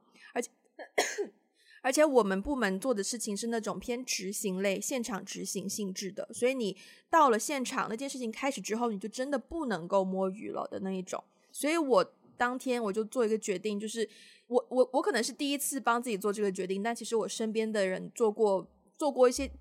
[1.81, 6.77] 而且我们部门做的事情是那种偏执行类、现场执行性质的，所以你
[7.09, 11.23] 到了现场那件事情开始之后，你就真的不能够摸鱼了的那一种。
[11.51, 14.07] 所以我当天我就做一个决定，就是
[14.47, 18.67] 我我我可能是第一次帮自己做这个决定，但其实我身边的人做过
[18.97, 19.51] 做过一些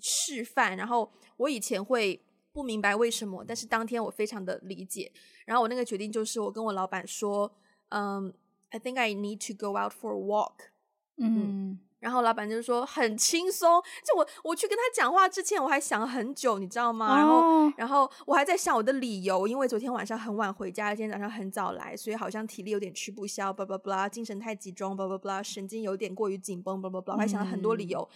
[0.00, 2.20] 示范，然后我以前会。
[2.54, 5.10] 不明白为什么，但是当天我非常的理解。
[5.44, 7.52] 然后我那个决定就是，我跟我老板说，
[7.88, 8.32] 嗯、
[8.74, 10.70] um,，I think I need to go out for a walk。
[11.16, 13.80] 嗯，然后老板就说很轻松。
[14.04, 17.16] 就我我去跟他讲话之前，我还想了很久，你知道吗？
[17.16, 28.00] 然后、哦、然后我还在想我的理由，因为昨天晚上很晚回家，今天早上很早来，所以好像体力有点吃不消，巴拉巴拉，精神太集中，巴拉巴拉，神经有点过于紧绷，巴拉巴拉，我还想了很多理由。
[28.00, 28.14] 嗯、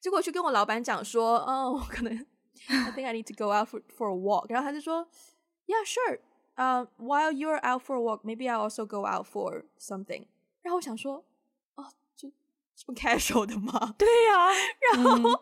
[0.00, 2.26] 结果去跟我老板讲说，哦，我可能。
[2.68, 4.46] I think I need to go out for for a walk。
[4.48, 5.08] 然后他就说
[5.66, 6.20] ，Yeah, sure.
[6.62, 10.26] Uh, while you're out for a walk, maybe I also go out for something.
[10.62, 11.24] 然后我想说，
[11.74, 12.30] 哦，这
[12.76, 13.94] 这么 casual 的吗？
[13.98, 14.50] 对呀、啊。
[14.94, 15.38] 然后，嗯、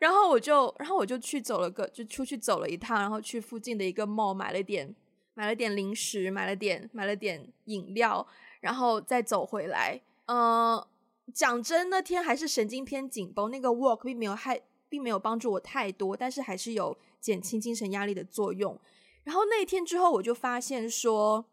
[0.00, 4.92] 然后我就，然后我就去走了个，就出去走了一趟，然后去附近的一个 mall 买了点，
[5.34, 8.26] 买了点零食，买了点，买了点饮料，
[8.60, 10.00] 然后再走回来。
[10.26, 10.88] 嗯、呃，
[11.32, 14.62] 讲真，那天还是神经偏紧绷，那个 walk 并没有害。
[14.86, 18.78] 并没有帮助我太多，但是还是有减轻精神压力的作用。
[19.24, 21.44] 然后那一天之后，我就发现说，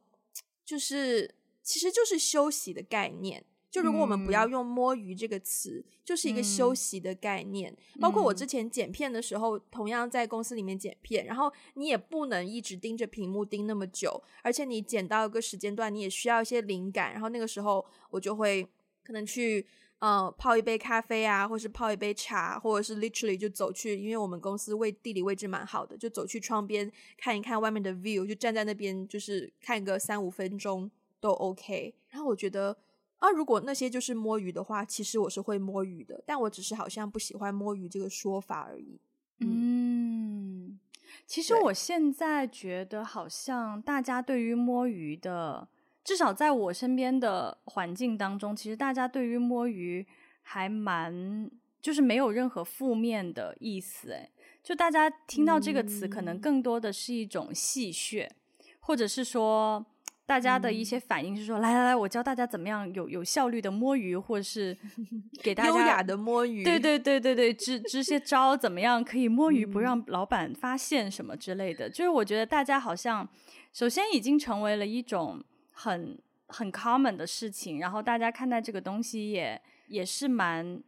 [0.63, 3.43] 就是其实就是休息的概念。
[3.69, 7.71] 就如果我们不要用“摸鱼”这个词，嗯、就是一个休息的概念。
[7.95, 17.13] 嗯、包括我之前剪片的时候，同样在公司里面剪片，然后你也不能一直盯着屏幕盯那么久，而且你剪到一个时间段，你也需要一些灵感。
[17.13, 18.67] 然后那个时候，我就会
[19.03, 19.65] 可能去。
[20.01, 31.93] 呃，泡一杯咖啡啊，或是泡一杯茶，或者是 literally 就走去，因为我们公司位地理位置蛮好的，就走去窗边看一看外面的 view，就站在那边就是看个三五分钟都 OK。
[32.09, 32.75] 然后我觉得
[33.19, 38.99] 啊，如果那些就是摸鱼的话，其实我是会摸鱼的，但我只是好像不喜欢摸鱼这个说法而已。
[39.37, 40.79] 嗯，嗯，
[41.27, 45.67] 其实我现在觉得好像大家对于摸鱼的。
[46.03, 50.05] 至少在我身边的环境当中，其实大家对于摸鱼
[50.41, 54.11] 还蛮，就是没有任何负面的意思。
[54.11, 54.31] 哎，
[54.63, 58.35] 就大家听到这个词，可能更多的是一种戏谑，嗯、
[58.79, 59.85] 或者是说
[60.25, 64.75] 大家的一些反应是说，嗯、来来来，我教大家怎么样有有效率的摸鱼，或者是
[65.43, 66.63] 给大家优雅的摸鱼。
[66.63, 71.87] 对对对对对，支支些招，怎么样可以摸鱼不让老板发现什么之类的。
[71.87, 73.29] 嗯、就是我觉得大家好像
[73.71, 75.43] 首先已经成为了一种。
[75.83, 76.17] 很
[76.47, 80.83] 很 common 的事情，然后大家看待这个东西也也是蛮，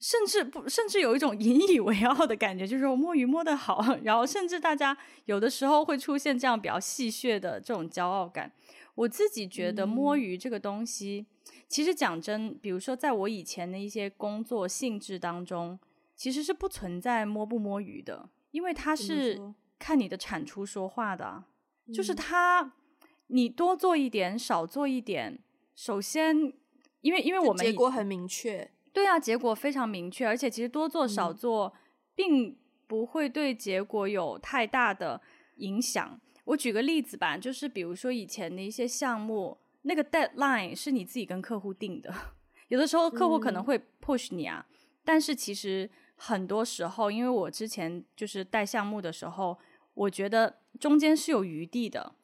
[0.00, 8.50] 甚至不甚至有一种引以为傲的感觉，就是我摸鱼摸得好， 然后甚至大家有的时候会出现这样比较戏谑的这种骄傲感。
[8.96, 15.78] 我自己觉得摸鱼这个东西，嗯、其实讲真，比如说在我以前的一些工作性质当中，
[16.16, 21.44] 其实是不存在摸不摸鱼的，因为它是看你的产出说话的，
[21.94, 22.72] 就是它。
[23.28, 25.38] 你多做一点，少做一点。
[25.74, 26.52] 首先，
[27.00, 31.80] 因为因为我们结果很明确，对啊，结果非常明确，而且其实多做少做，嗯、
[32.14, 35.20] 并不会对结果有太大的
[35.56, 36.20] 影响。
[36.46, 42.12] 我举个例子吧，就是比如说以前的一些项目，那个 deadline 是你自己跟客户定的，
[42.68, 49.56] 有的时候客户可能会 push 你啊，嗯、但是其实很多时候，因为我之前就是带项目的时候，
[49.94, 52.14] 我觉得中间是有余地的。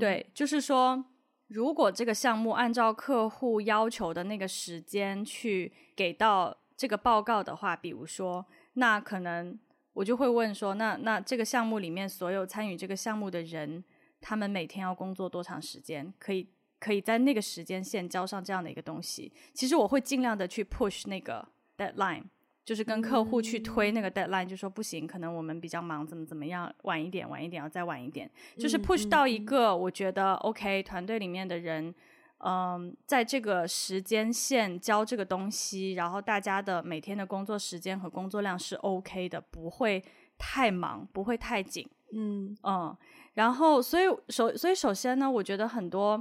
[0.00, 1.04] 对，就是说，
[1.48, 9.58] 如果这个项目按照客户要求的那个时间去给到这个报告的话，比如说，那可能
[9.92, 13.84] 我就会问说，那那这个项目里面所有参与这个项目的人，
[14.20, 16.48] 他们每天要工作多长时间，可以
[16.80, 19.32] 可以在那个时间线交上这样的一个东西？
[19.52, 21.46] 其实我会尽量的去 push 那个
[21.76, 22.24] deadline。
[22.66, 31.94] 就是跟客户去推那个 deadline，就说不行，可能我们比较忙，怎么怎么样，晚一点，晚一点，要再晚一点，就是 push 到一个我觉得 OK，团队里面的人，
[32.38, 40.02] 嗯，在这个时间线交这个东西，然后大家的每天的工作时间和工作量是 OK 的，不会
[40.36, 42.56] 太忙，不会太紧，嗯。
[42.64, 42.96] 嗯，
[43.34, 46.20] 然后所以首所以首先呢，我觉得很多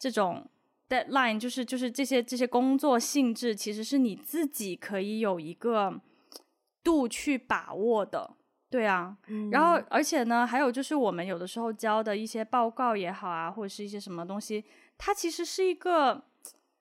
[0.00, 0.44] 这种。
[0.90, 6.00] deadline，就是就是这些这些工作性质，其实是你自己可以有一个
[6.82, 8.32] 度去把握的。
[8.68, 14.64] 对啊，嗯、然后而且呢，还有就是我们有的时候交的一些报告也好啊，或者是一些什么东西，
[14.98, 16.22] 它其实是一个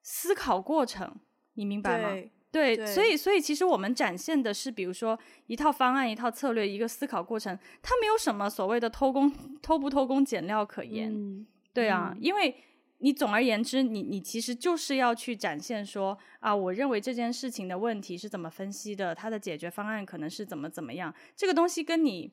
[0.04, 1.12] 思考过程，
[1.54, 2.10] 你明白吗？
[2.10, 9.32] 对，对，对所以所以其实我们展现的是，比如说一套方案、一套策略、一个思考过程，它没有什么所谓的偷工
[9.62, 11.12] 偷不偷工减料可言。
[11.12, 12.56] 嗯、对啊，嗯、因为。
[13.02, 21.14] 你总而言之，你你其实就是要去展现说啊，我认为这件事情的问题是怎么分析的，它的解决方案可能是怎么怎么样。
[21.34, 22.30] 这个东西跟你，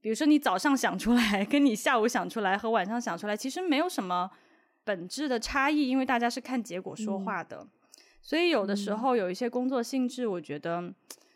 [0.00, 4.28] 比如说你早上想出来，跟你下午想出来和晚上想出来，其实没有什么
[4.82, 7.58] 本质的差异，因为大家是看结果说话的。
[7.58, 7.68] 嗯、
[8.20, 10.92] 所以有的时候有一些工作性质，我觉得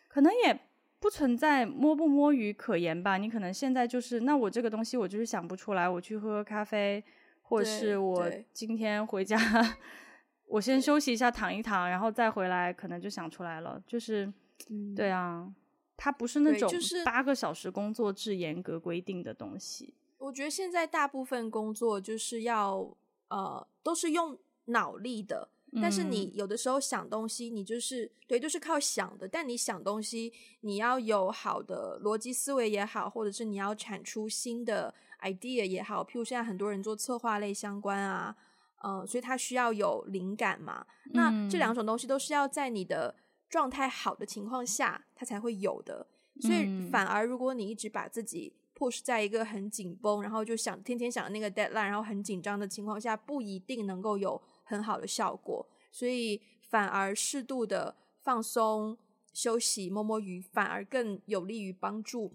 [0.09, 0.59] 可能也
[0.99, 3.16] 不存在摸不摸鱼可言吧。
[3.16, 7.05] 你可能现在就是，那我这个东西我就是想不出来，我去喝喝咖啡。
[7.53, 9.37] 或是我今天回家，
[10.49, 13.79] 我先休息一下，躺一躺，然后再回来，可能就想出来了。
[13.87, 14.33] 就是，
[14.71, 15.53] 嗯、对啊，
[15.95, 19.93] 它不是那种就是八个小时工作制严格规定的东西。
[20.17, 22.97] 我觉得现在大部分工作就是要
[23.29, 29.29] 呃，都是用脑力的，但是你有的时候想东西，你就是对，就是靠想的。
[29.29, 34.95] 但你想东西，你要有好的逻辑思维也好，或者是你要产出新的。
[35.23, 38.37] Idea 也好，譬如现在很多人做策划类相关啊，
[38.83, 40.87] 嗯、呃，所以他需要有灵感嘛。
[41.07, 43.14] 嗯、那这两种东西都是要在你的
[43.49, 46.07] 状态好的情况下，它才会有的。
[46.41, 55.66] 所以反而如果你一直把自己 push 在一个很紧绷，然后就想天天想那个 deadline，然后很紧张的情况下，不一定能够有很好的效果。
[55.91, 58.97] 所以反而适度的放松、
[59.35, 62.33] 休息、摸摸鱼，反而更有利于帮助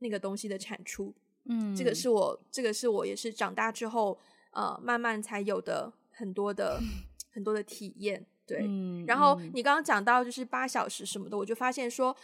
[0.00, 1.14] 那个东西的产出。
[1.50, 4.18] 嗯，这个是我，这个是我也是长大之后，
[4.52, 6.80] 呃，慢慢才有的很多的
[7.34, 8.60] 很多的体验，对。
[8.62, 12.16] 嗯，然后你刚刚讲到就是八小时什么的，我就发现说。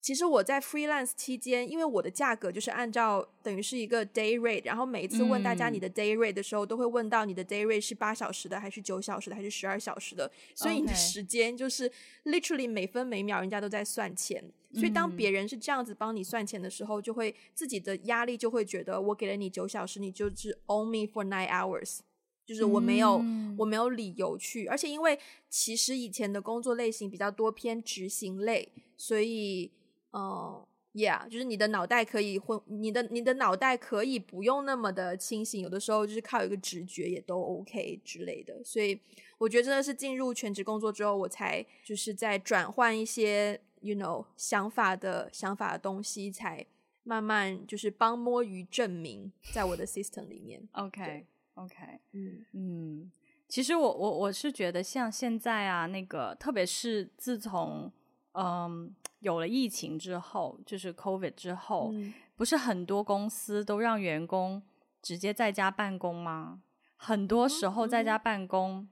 [0.00, 11.90] 其实我在 freelance 期间，因为我的价格就是按照等于是一个 day rate，然后每一次问大家你的 day rate 的时候，嗯、都会问到你的 day rate 是八小时的，还是九小时的，还是十二小时的，所以你的时间就是
[12.24, 14.42] literally 每分每秒人家都在算钱。
[14.72, 21.98] 所以当别人是这样子帮你算钱的时候，就会自己的压力就会觉得我给了你九小时，你就是 owe me for nine hours，
[22.46, 25.18] 就是我没有、嗯、我没有理由去，而且因为
[25.50, 29.70] 其实以前的工作类型比较多偏执行类，所以。
[30.10, 38.62] 哦、uh，Yeah，就是你的脑袋可以混，你的你的脑袋可以不用那么的清醒，有的时候就是靠一个直觉也都 OK 之类的。
[38.64, 39.00] 所以
[39.38, 46.66] 我觉得真的是进入全职工作之后，我才就是在转换一些 you know 想法的想法的东西，才
[47.04, 50.68] 慢慢就是帮摸鱼证明在我的 system 里面。
[50.72, 51.76] OK OK，
[52.12, 53.12] 嗯嗯，
[53.48, 57.92] 其实我我我是觉得像现在啊，那个特别是自从
[58.32, 58.92] 嗯。
[59.20, 64.62] 有了疫情之后，就是 COVID 之后，嗯、不是很多公司都让员工
[65.00, 66.60] 直接在家办公吗？
[66.96, 68.88] 很多时候在家办公，嗯、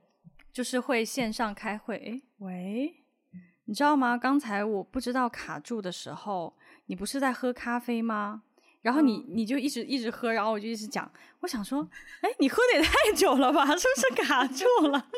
[0.53, 1.97] 就是会线上开会。
[1.97, 2.95] 诶，喂，
[3.65, 4.17] 你知道吗？
[4.17, 6.57] 刚才我不知道卡住的时候，
[6.87, 8.43] 你不是在喝咖啡吗？
[8.83, 11.11] 然后你、嗯、你就一直一直喝，然后我就一直讲。
[11.41, 11.81] 我想说，
[12.23, 13.65] 诶，你喝的也太久了吧？
[13.77, 15.09] 是不是卡住了？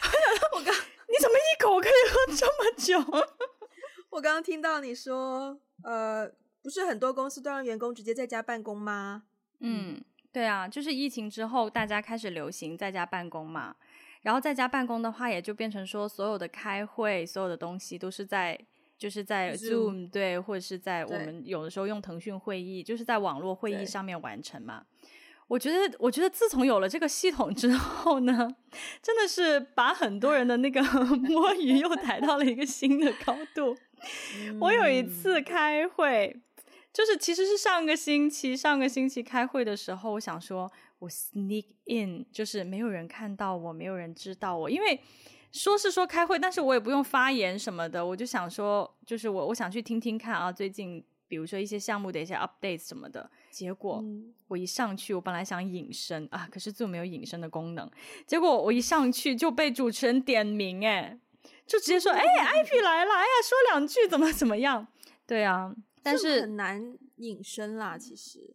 [0.00, 0.74] 我想说，我刚。
[1.11, 2.98] 你怎么一口可以喝这么久？
[4.10, 6.28] 我刚刚听到你说，呃，
[6.60, 9.22] 不是很多公司都让员工直接在家办公吗？
[9.60, 10.02] 嗯，
[10.32, 13.76] 对啊，就是疫情之后，大家开始流行在家办公嘛。
[14.22, 18.58] 然后在家办公的话，也就变成说，所有的开会，所有的东西都是在，
[18.98, 24.84] 就是在 Zoom，对，或者是在我们有的时候用腾讯会议，就是在网络会议上面完成嘛。
[25.52, 28.48] 我觉得，我觉得自从有了这个系统之后呢，
[29.02, 30.82] 真的是把很多人的那个
[31.28, 33.76] 摸鱼又抬到了一个新的高度。
[34.34, 36.34] 嗯、我有一次开会，
[36.90, 44.98] 就是其实是上个星期，上个星期开会的时候，我想说我 sneak in，就是没有人看到我，没有人知道我，因为
[45.52, 51.04] 说是说开会，但是我也不用发言什么的，我就想说，就是我我想去听听看啊，最近。
[51.32, 54.04] 比如说一些项目的一些 updates 什么的，结果
[54.48, 57.90] 我一上去，我本来想隐身啊，可是 Zoom 没有隐身的功能，
[58.26, 61.18] 结果我一上去就被主持人点名，哎，
[61.66, 64.86] 就直接说，哎，IP 来了，哎呀，说两句怎么怎么样？
[65.26, 68.54] 对啊，但是很难隐身啦，其实。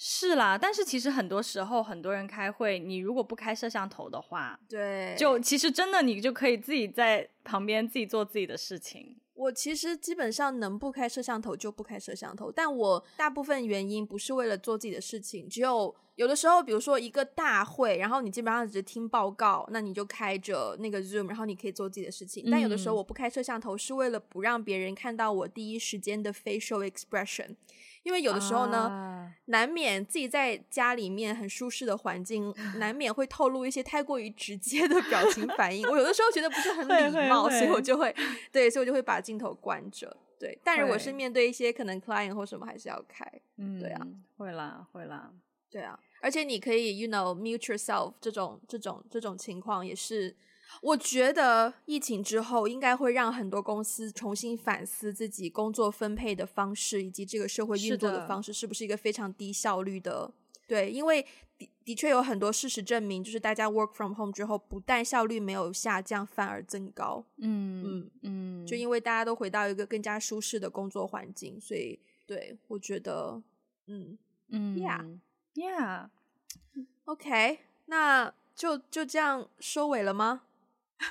[0.00, 9.17] 是啦，但是其实很多时候很多人开会，你如果不开摄像头的话，对，就其实真的你就可以自己在旁边自己做自己的事情。
[9.38, 22.48] 我其实基本上能不开摄像头就不开摄像头，但我大部分原因不是为了做自己的事情，只有有的时候，比如说一个大会，然后你基本上只听报告，那你就开着那个 Zoom，然后你可以做自己的事情。
[22.50, 27.54] 但有的时候我不开摄像头，是为了不让别人看到我第一时间的 facial expression，
[28.02, 35.86] 因为有的时候呢，啊、难免自己在家里面很舒适的环境，难免会透露一些太过于直接的表情反应。
[35.88, 38.14] 我有的时候觉得不是很礼貌，所以我就会
[38.52, 40.16] 对，所以我就会把镜头关着。
[40.38, 43.24] 对，但如果是面对一些可能 client 或什么，还是要开。
[43.56, 45.32] 嗯，对啊，会啦，会啦，
[45.68, 45.98] 对啊。
[46.20, 50.34] 而且你可以，you know, mute yourself 这种这种这种情况也是，
[50.82, 60.32] 我觉得疫情之后应该会让很多公司重新反思自己工作分配的方式，以及这个社会运作的方式是不是一个非常低效率的。
[60.66, 61.24] 对，因为
[61.56, 67.24] 的的确有很多事实证明，就是大家 work from home 之后，不但效率没有下降，反而增高。
[67.38, 73.42] 嗯嗯嗯，就因为大家都回到一个更加舒适的工作环境，所以对我觉得，
[73.86, 74.18] 嗯
[74.50, 75.18] 嗯，yeah。
[75.54, 80.42] Yeah，OK，、okay, 那就就这样收尾了吗？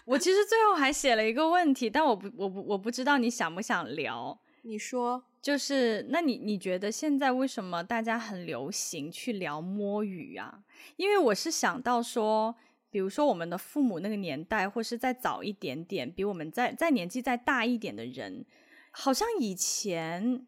[0.05, 4.39] 我其实最后还写了一个问题，但我不，我不，我不知道你想不想聊。
[4.63, 10.59] 你说，就是，那你你觉得现在为什么大家很流行去聊摸鱼啊？
[10.97, 12.55] 因为我是想到说，
[12.89, 18.45] 比如说我们的父母那个年代，或是再早一点点，比我们再再年纪再大一点的人，
[18.91, 20.45] 好像以前。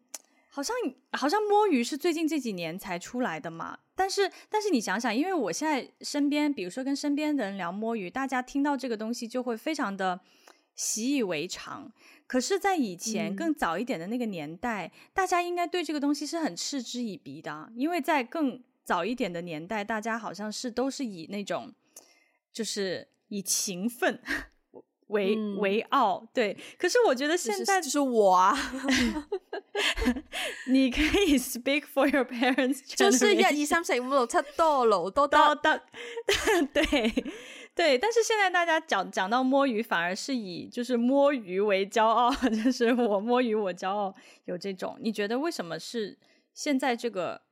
[0.52, 0.74] 好像
[1.12, 10.18] 好像摸鱼是最近这几年才出来的嘛，但是但是你想想，因为我现在身边，比如说跟身边的人聊摸鱼，大家听到这个东西就会非常的
[10.74, 11.92] 习以为常。
[12.26, 21.70] 可是，在以前更早一点的那个年代，嗯、大家应该对这个东西是很嗤之以鼻的，因为在更早一点的年代，大家好像是都是以那种
[22.50, 24.18] 就是以勤奋。
[25.08, 26.56] 为为傲，对。
[26.78, 28.56] 可是我觉得现在就是我啊，
[30.68, 35.82] 你可以 speak for your parents，就是一二三四五六七多劳都得得，
[36.72, 36.82] 对
[37.74, 37.98] 对。
[37.98, 42.30] 但是现在大家讲讲到摸鱼，反而是以就是摸鱼为骄傲，
[42.64, 44.14] 就是我摸鱼我骄傲，
[44.44, 44.96] 有这种。
[45.00, 46.18] 你觉得为什么是
[46.52, 47.42] 现在这个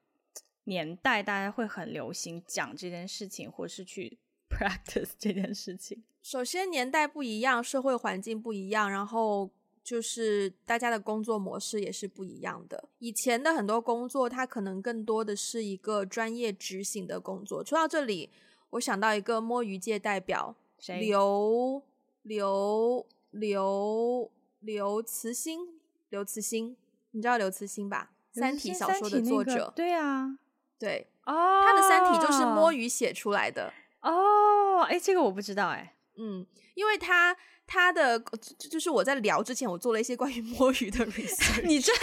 [0.65, 4.19] 年代大家会很流行讲这件事情，或是去
[4.51, 6.03] practice 这件事情？
[6.21, 9.51] 首先，年代不一样，社会环境不一样，然后
[9.89, 12.91] 就是大家的工作模式也是不一样的。
[12.99, 17.65] 以前的很多工作，它可能更多的是一个专业执行的工作。
[17.65, 18.29] 说到这里，
[18.69, 21.01] 我想到一个摸鱼界代表，谁？
[21.01, 21.83] 刘
[22.21, 24.31] 刘刘
[24.61, 25.81] 刘慈欣，
[26.11, 26.77] 刘慈欣，
[27.13, 28.11] 你知道刘慈欣吧？
[28.39, 29.53] 《三体》小说的作者。
[29.53, 30.39] 那个、对啊，
[30.79, 33.73] 对哦，他的《三体》就是摸鱼写出来的
[34.03, 34.83] 哦。
[34.83, 35.95] 哎，这个我不知道哎。
[36.21, 37.35] 嗯，因为他
[37.71, 38.19] 他的
[38.59, 41.63] 就是我在聊之前，我做了一些关于摸鱼的 research。
[41.65, 42.01] 你真的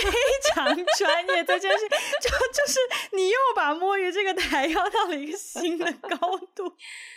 [0.00, 0.10] 非
[0.50, 0.64] 常
[0.96, 1.86] 专业，这件事
[2.22, 2.80] 就就是
[3.12, 6.74] 你又把摸鱼这个台要到了一个新的高度。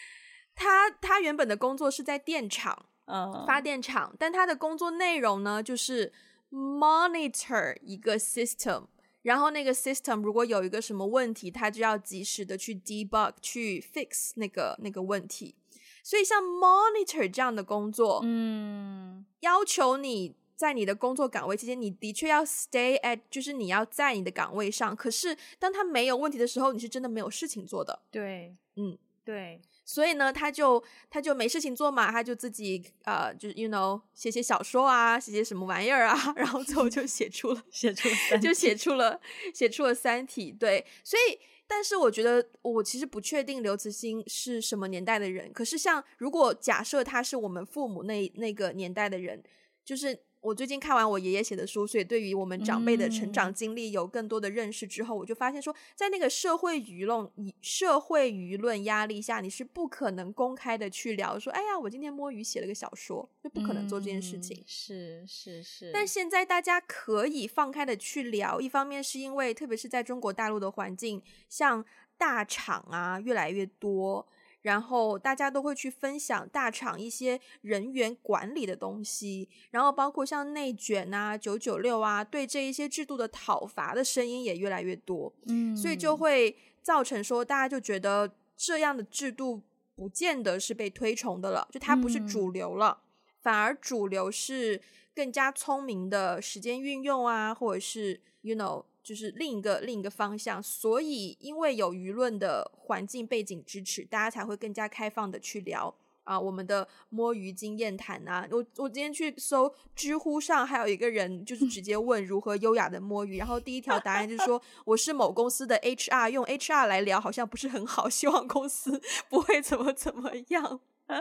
[0.53, 6.11] 他他原本的工作是在电厂，嗯，发电厂，但他的工作内容呢，就是
[6.51, 8.87] monitor 一个 system，
[9.21, 15.55] 然后那个 system 如果有一个什么问题，他就要及时的去 debug 去 fix 那个那个问题。
[16.03, 24.95] 所以，像 monitor 这样的工作，嗯，要求你在你的工作岗位期间，你的确要 stay at，就是你要在你的岗位上。
[24.95, 28.01] 可是，当他没有问题的时候，你是真的没有事情做的。
[28.11, 29.61] 对，嗯，对。
[29.83, 39.19] 所以呢，他就他就没事情做嘛，他就自己呃，就是 you know 写写小说啊，写写什么玩意儿啊， 然后最后就写出了写出了就写出了
[39.53, 40.53] 写出了《三体》。
[40.57, 41.39] 对，所以。
[41.73, 45.53] 但是我觉得，我其实不确定刘慈欣是什么年代的人。
[45.53, 49.41] 可是，像如果假设他是我们父母那那个年代的人，
[49.85, 50.19] 就是。
[50.41, 57.29] 我最近看完我爷爷写的书，所以对于我们长辈的成长经历有更多的认识之后，嗯、我就发现说，在那个社会舆论、
[57.61, 64.57] 社会舆论压力下，你是不可能公开的去聊说，哎呀，我今天摸鱼写了个小说，就不可能做这件事情。
[64.57, 65.91] 嗯、是是是。
[65.93, 71.85] 但现在大家可以放开的去聊，一方面是因为，特别是在中国大陆的环境，像
[72.17, 74.27] 大厂啊越来越多。
[74.61, 85.33] 然后大家都会去分享大厂一些人员管理的东西，然后包括像内卷啊、九九六啊，对这一些制度的讨伐的声音也越来越多。
[85.47, 89.61] 嗯，所以就会造成说，大家就觉得这样的制度
[89.95, 94.81] 不见得是被推崇的了，就它不是主流了，嗯，反而主流是
[95.15, 98.83] 更加聪明的时间运用啊，或者是 you know。
[99.03, 108.47] 就是另一个另一个方向，所以因为有舆论的环境背景支持，大家才会更加开放的去聊啊，我们的摸鱼经验谈啊。
[108.51, 120.79] 我我今天去搜知乎上，还有一个人就是直接问如何优雅的摸鱼，然后第一条答案就是说我是某公司的 HR，用 HR 来聊好像不是很好，希望公司 不会怎么怎么样。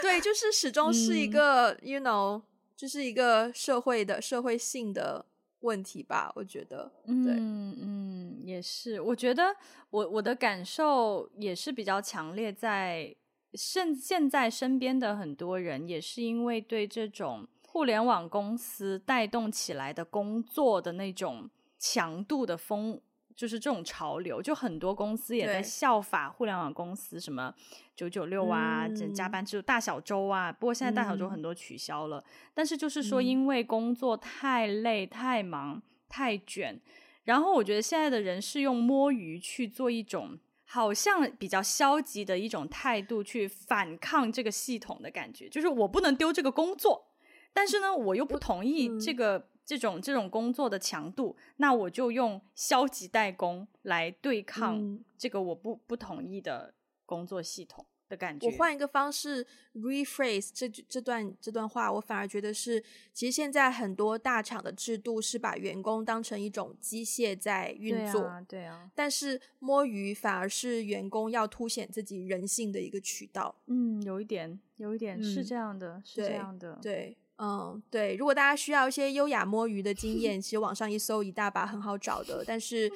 [0.00, 2.40] 对，就是始终是一个、嗯、，you know，
[2.74, 5.26] 就是一个社会的社会性的。
[5.60, 9.00] 问题吧，我觉得，对，嗯嗯，也是。
[9.00, 9.54] 我觉得
[9.90, 13.14] 我我的感受也是比较强烈，在
[13.54, 23.00] 现现在身边的很多人也是因为对这种互联网公司带动起来的工作的那种强度的风。
[23.36, 27.54] 就是这种潮流，就很多公司也在效法互联网公司，什么
[27.94, 30.50] 九九六啊，这加班制度、大小周啊。
[30.50, 32.24] 不过现在大小周很多取消了，嗯、
[32.54, 36.80] 但是就是说，因为工作太累、太忙、太卷，
[37.24, 47.08] 然后我觉得现在的人是用摸鱼去做一种好像比较消极的一种态度去反抗这个系统的感觉，就是我不能丢这个工作，
[47.52, 49.48] 但是呢，我又不同意这个。
[49.66, 56.72] 嗯这种这种工作的强度，那我就用消极怠工来对抗这个我不不同意的
[57.04, 58.46] 工作系统的感觉。
[58.46, 59.44] 我换一个方式
[59.74, 62.80] rephrase 这这段这段话，我反而觉得是，
[63.12, 68.90] 其实现在很多大厂的制度是把员工当成一种机械在运作，对啊，对啊。
[68.94, 73.52] 但是摸鱼反而是员工要凸显自己人性的一个渠道。
[73.66, 77.16] 嗯，有一点，有一点是这样的，嗯、是这样的，对。
[77.36, 82.42] 对嗯，对，如果大家需要一些优雅摸鱼的经验， 其实网上一搜一大把很好找的。
[82.46, 82.90] 但是，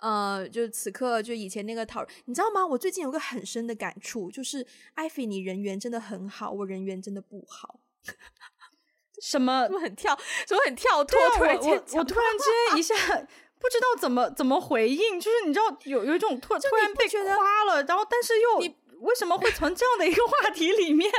[0.00, 2.66] 呃，就此刻就以前那个讨论，你知道吗？
[2.66, 7.78] 我最近有个很深的感触，就是艾菲，你人缘真的很好，我人缘真的不好。
[9.22, 9.64] 什么？
[9.66, 10.18] 怎么很跳？
[10.46, 11.18] 怎么很跳脱？
[11.36, 12.94] 突然间，我我突然间一 下
[13.60, 21.10] 不知道怎么怎么回应，就是你知道有有一种突突然被夸了，然后但是又你为什么会从这样的一个话题里面？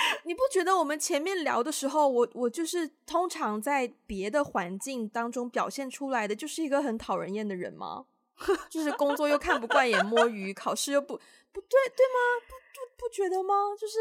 [0.24, 8.06] 你不觉得我们前面聊的时候，我我就是通常在别的环境当中表现出来的，就是一个很讨人厌的人吗？
[8.70, 11.14] 就是工作又看不惯眼摸鱼，考试又不
[11.52, 12.18] 不对对吗？
[12.48, 13.54] 不不不觉得吗？
[13.78, 13.98] 就是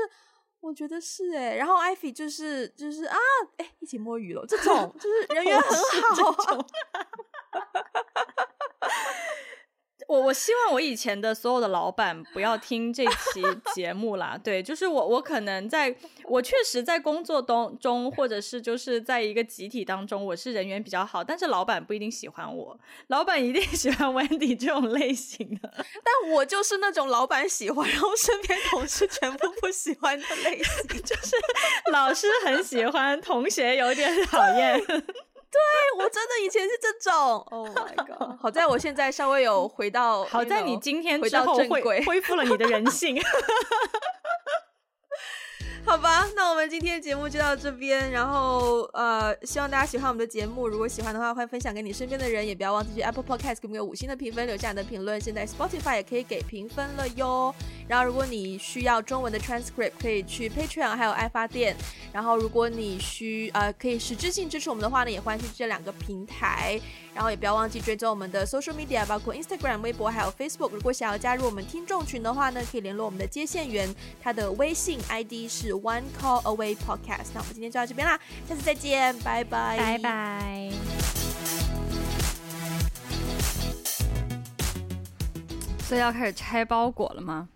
[0.61, 3.17] 我觉得是哎、然后艾菲就是就是啊，
[3.57, 5.77] 哎，一起摸鱼了，这种就是人缘很
[6.15, 6.65] 好。
[10.09, 13.43] 我我希望我以前的所有的老板不要听这期
[13.75, 14.35] 节目啦。
[14.43, 22.75] 对，就是我我可能在我确实在工作当中，或者是就是在一个集体当中，我是人缘比较好，但是老板不一定喜欢我，
[23.07, 25.71] 老板一定喜欢 Wendy 这种类型的，
[26.03, 31.35] 但我就是那种老板喜欢，然后身边同事全部不喜欢的类型， 就是
[31.91, 34.81] 老师很喜欢，同学有点讨厌。
[35.51, 35.59] 对，
[36.03, 38.39] 我真的以前是这种， Oh my god！
[38.39, 43.19] 好在我现在稍微有回到，好在你今天之后恢恢复了你的人 性。
[45.85, 48.11] 好吧，那我们今天的节目就到这边。
[48.11, 50.67] 然后呃，希望大家喜欢我们的节目。
[50.67, 55.19] 如果喜欢的话，欢迎分享给你身边的人，也不要忘记去 Apple Podcast 给我们有五星的评分，留下你的评论。
[55.19, 57.55] 现在 Spotify 也可以给评分了哟。
[57.89, 61.75] 然后如果你需要中文的 transcript，可以去 Patreon 还有爱发电。
[62.13, 66.79] 然后如果你需呃可以实质性支持我们的话呢，也欢迎去这两个平台。
[67.15, 70.69] 然后也不要忘记追踪我们的 social media，包括 Instagram、微博还有 Facebook。
[70.69, 77.31] 如果想要加入我们听众群的话呢，可以联络我们的接线员，他的微信 ID 是 One Call Away Podcast。
[77.33, 78.17] 那我们今天就到这边啦，
[78.47, 80.71] 下次再见，拜拜，拜拜。
[85.79, 87.49] 所以要开始拆包裹了吗？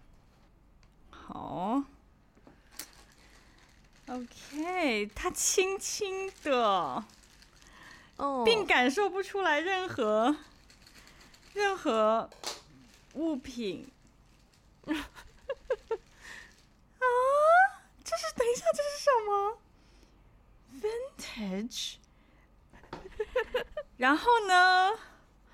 [1.25, 1.83] 好
[4.07, 7.03] ，OK，他轻轻的。
[8.17, 8.45] Oh.
[8.45, 10.37] 并感受不出来任何
[11.53, 12.29] 任何
[13.15, 13.91] 物品
[14.85, 14.93] 啊！
[18.03, 19.57] 这是等一下，这是什么
[20.79, 21.95] ？Vintage。
[23.97, 24.91] 然后呢？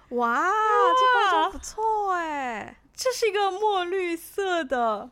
[0.09, 0.51] 哇，哇
[0.93, 2.81] 这包装不错哎！
[2.93, 5.11] 这是一个墨绿色的。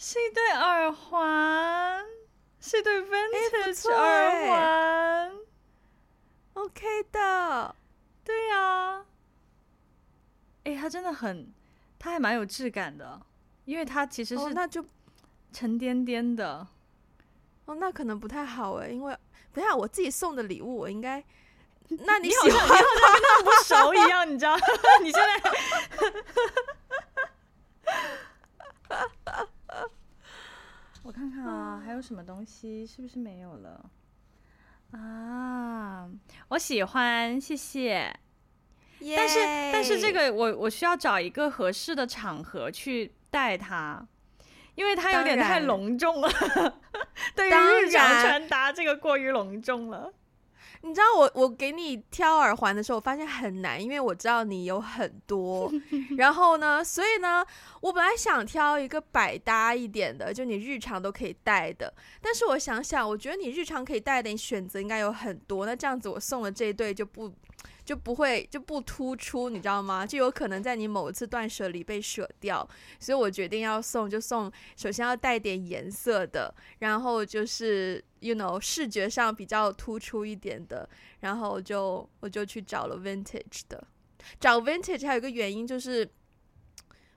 [0.00, 2.06] 是一对耳环，
[2.60, 5.36] 是一对 vintage 耳环
[6.54, 7.74] ，OK 的，
[8.24, 9.04] 对呀、啊。
[10.62, 11.52] 哎，它真的很，
[11.98, 13.20] 它还蛮有质感的，
[13.64, 14.84] 因为它其实是，oh, 那就
[15.52, 16.48] 沉甸甸的。
[17.64, 19.18] 哦，oh, 那可能不太好哎，因为
[19.52, 21.24] 等下我自己送的礼物，我应该，
[21.88, 24.56] 那你喜欢你好像跟他不熟一样，你知道？
[25.02, 25.42] 你现在。
[31.08, 32.84] 我看看啊，还有什么东西？
[32.84, 33.90] 是不是没有了？
[34.90, 36.06] 啊，
[36.48, 38.14] 我喜欢，谢谢。
[39.16, 39.38] 但是
[39.72, 44.06] 但是这个我我需要找一个合适的场合去戴它，
[44.74, 46.28] 因为它有点太隆重了，
[47.34, 47.52] 对于
[47.86, 50.12] 日常穿搭这个过于隆重了。
[50.82, 55.72] 你知道我我给你挑耳环的时候，我发现很难，因为我知道你有很多。
[56.16, 57.44] 然后呢，所以呢，
[57.80, 61.92] 我本来想挑一个百搭一点的，就你日常都可以戴的。
[62.22, 65.66] 但是我想想，我觉得你日常可以戴的，你选择应该有很多。
[65.66, 67.32] 那这样子，我送的这一对就不。
[67.88, 70.04] 就不会就不突出，你知道吗？
[70.04, 72.68] 就有可能在你某一次断舍离被舍掉，
[73.00, 80.86] 所以我决定要送，就送首先要带点颜色的，然后就是 you know 视觉上比较突出一点的，
[81.20, 83.82] 然后就我就去找了 vintage 的。
[84.38, 86.06] 找 vintage 还有一个原因就是，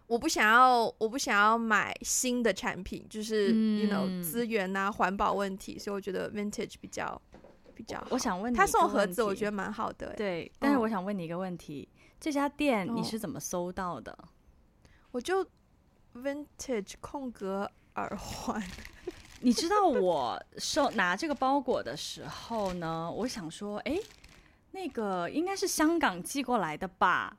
[0.08, 7.22] 我不想要我不想要买新的产品，就是 you know 资源啊环保问题，所以我觉得 vintage 比较。
[7.82, 10.14] 比较我想问你，他送盒子，我觉得蛮好的。
[10.16, 14.16] 对，但是我想问你一个问题：嗯、这家店你是怎么搜到的？
[15.10, 15.44] 我就
[16.14, 18.62] vintage 空格耳环。
[19.42, 23.98] 你知道我收拿这个包裹的时候呢，我想说，哎，
[24.70, 27.36] 那个应该是香港寄过来的吧？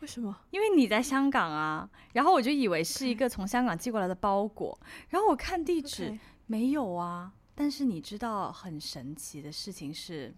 [0.00, 0.36] 为什么？
[0.50, 1.88] 因为你在香港啊。
[2.12, 4.78] 然后我就以为是一个从香港寄过来的包裹。
[5.08, 7.32] 然后我看地址，没有啊。
[7.60, 10.34] 但是你知道很神奇的事情是，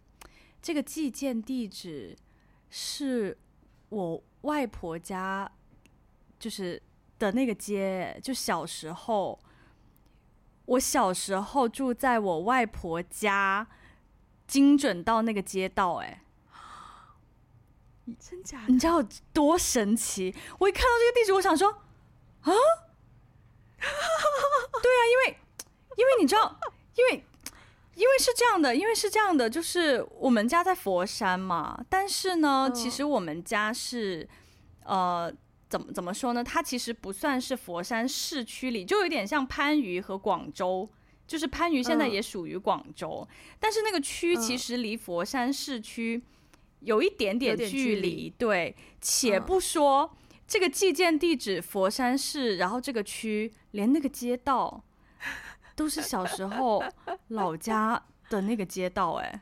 [0.60, 2.18] 这个寄件地址
[2.68, 3.38] 是
[3.90, 5.48] 我外婆家，
[6.36, 6.82] 就是
[7.20, 8.18] 的那个街。
[8.20, 9.38] 就小时候，
[10.64, 13.68] 我小时候住在我外婆家，
[14.48, 15.98] 精准到那个街道。
[15.98, 16.24] 哎，
[18.18, 18.64] 真假？
[18.66, 19.00] 你知道
[19.32, 20.34] 多神奇？
[20.58, 22.50] 我一看到这个地址，我想说啊，
[24.82, 25.38] 对啊，因为
[25.96, 26.58] 因为你知道。
[26.94, 27.24] 因为，
[27.94, 34.28] 因为是这样的，因为是这样的，就是我们家在佛山嘛，但是呢，其实我们家是，
[34.84, 35.32] 呃，
[35.68, 36.42] 怎么怎么说呢？
[36.42, 40.88] 它其实不算是佛山市区里，就有点像番禺和广州，
[41.26, 43.26] 就是番禺现在也属于广州，
[43.60, 46.22] 但是那个区其实离佛山市区
[46.80, 48.74] 有一点点距离，对。
[49.00, 50.16] 且不说
[50.46, 54.82] 这个寄件地址佛山市，然后这个区连那个街道。
[55.74, 56.82] 都是小时候
[57.28, 59.40] 老家的那个街道哎，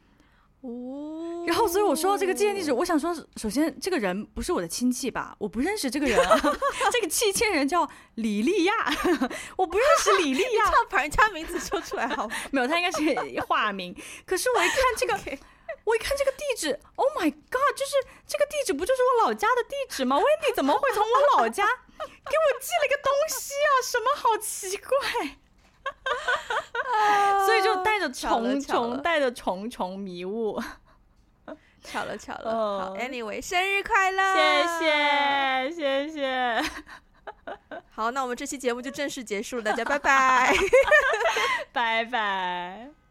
[0.62, 5.34] 哦，然后所以我说到这个寄件地址，我想说，首先这个人不是我的亲戚吧？
[5.38, 6.38] 我不认识这个人啊，
[6.90, 8.74] 这个寄件人叫李丽亚，
[9.56, 12.28] 我不认识李丽亚，把人家名字说出来好？
[12.50, 13.94] 没有，他应该是化名。
[14.24, 15.38] 可是我一看这个，Okay.
[15.84, 17.92] 我一看这个地址，Oh my God，就是
[18.26, 23.70] 这个地址不就是我老家的地址吗？Wendy 怎么会从我老家给我寄了个东西啊？
[23.84, 25.36] 什么好奇怪？
[27.46, 30.60] 所以就带着重重带着重重迷雾，
[31.82, 32.52] 巧了巧了。
[32.52, 34.22] 好，Anyway，生日快乐！
[34.78, 36.62] 谢谢谢谢。
[37.90, 40.54] 好，那我们这期节目就正式结束了，大家拜拜，
[41.72, 43.05] 拜拜。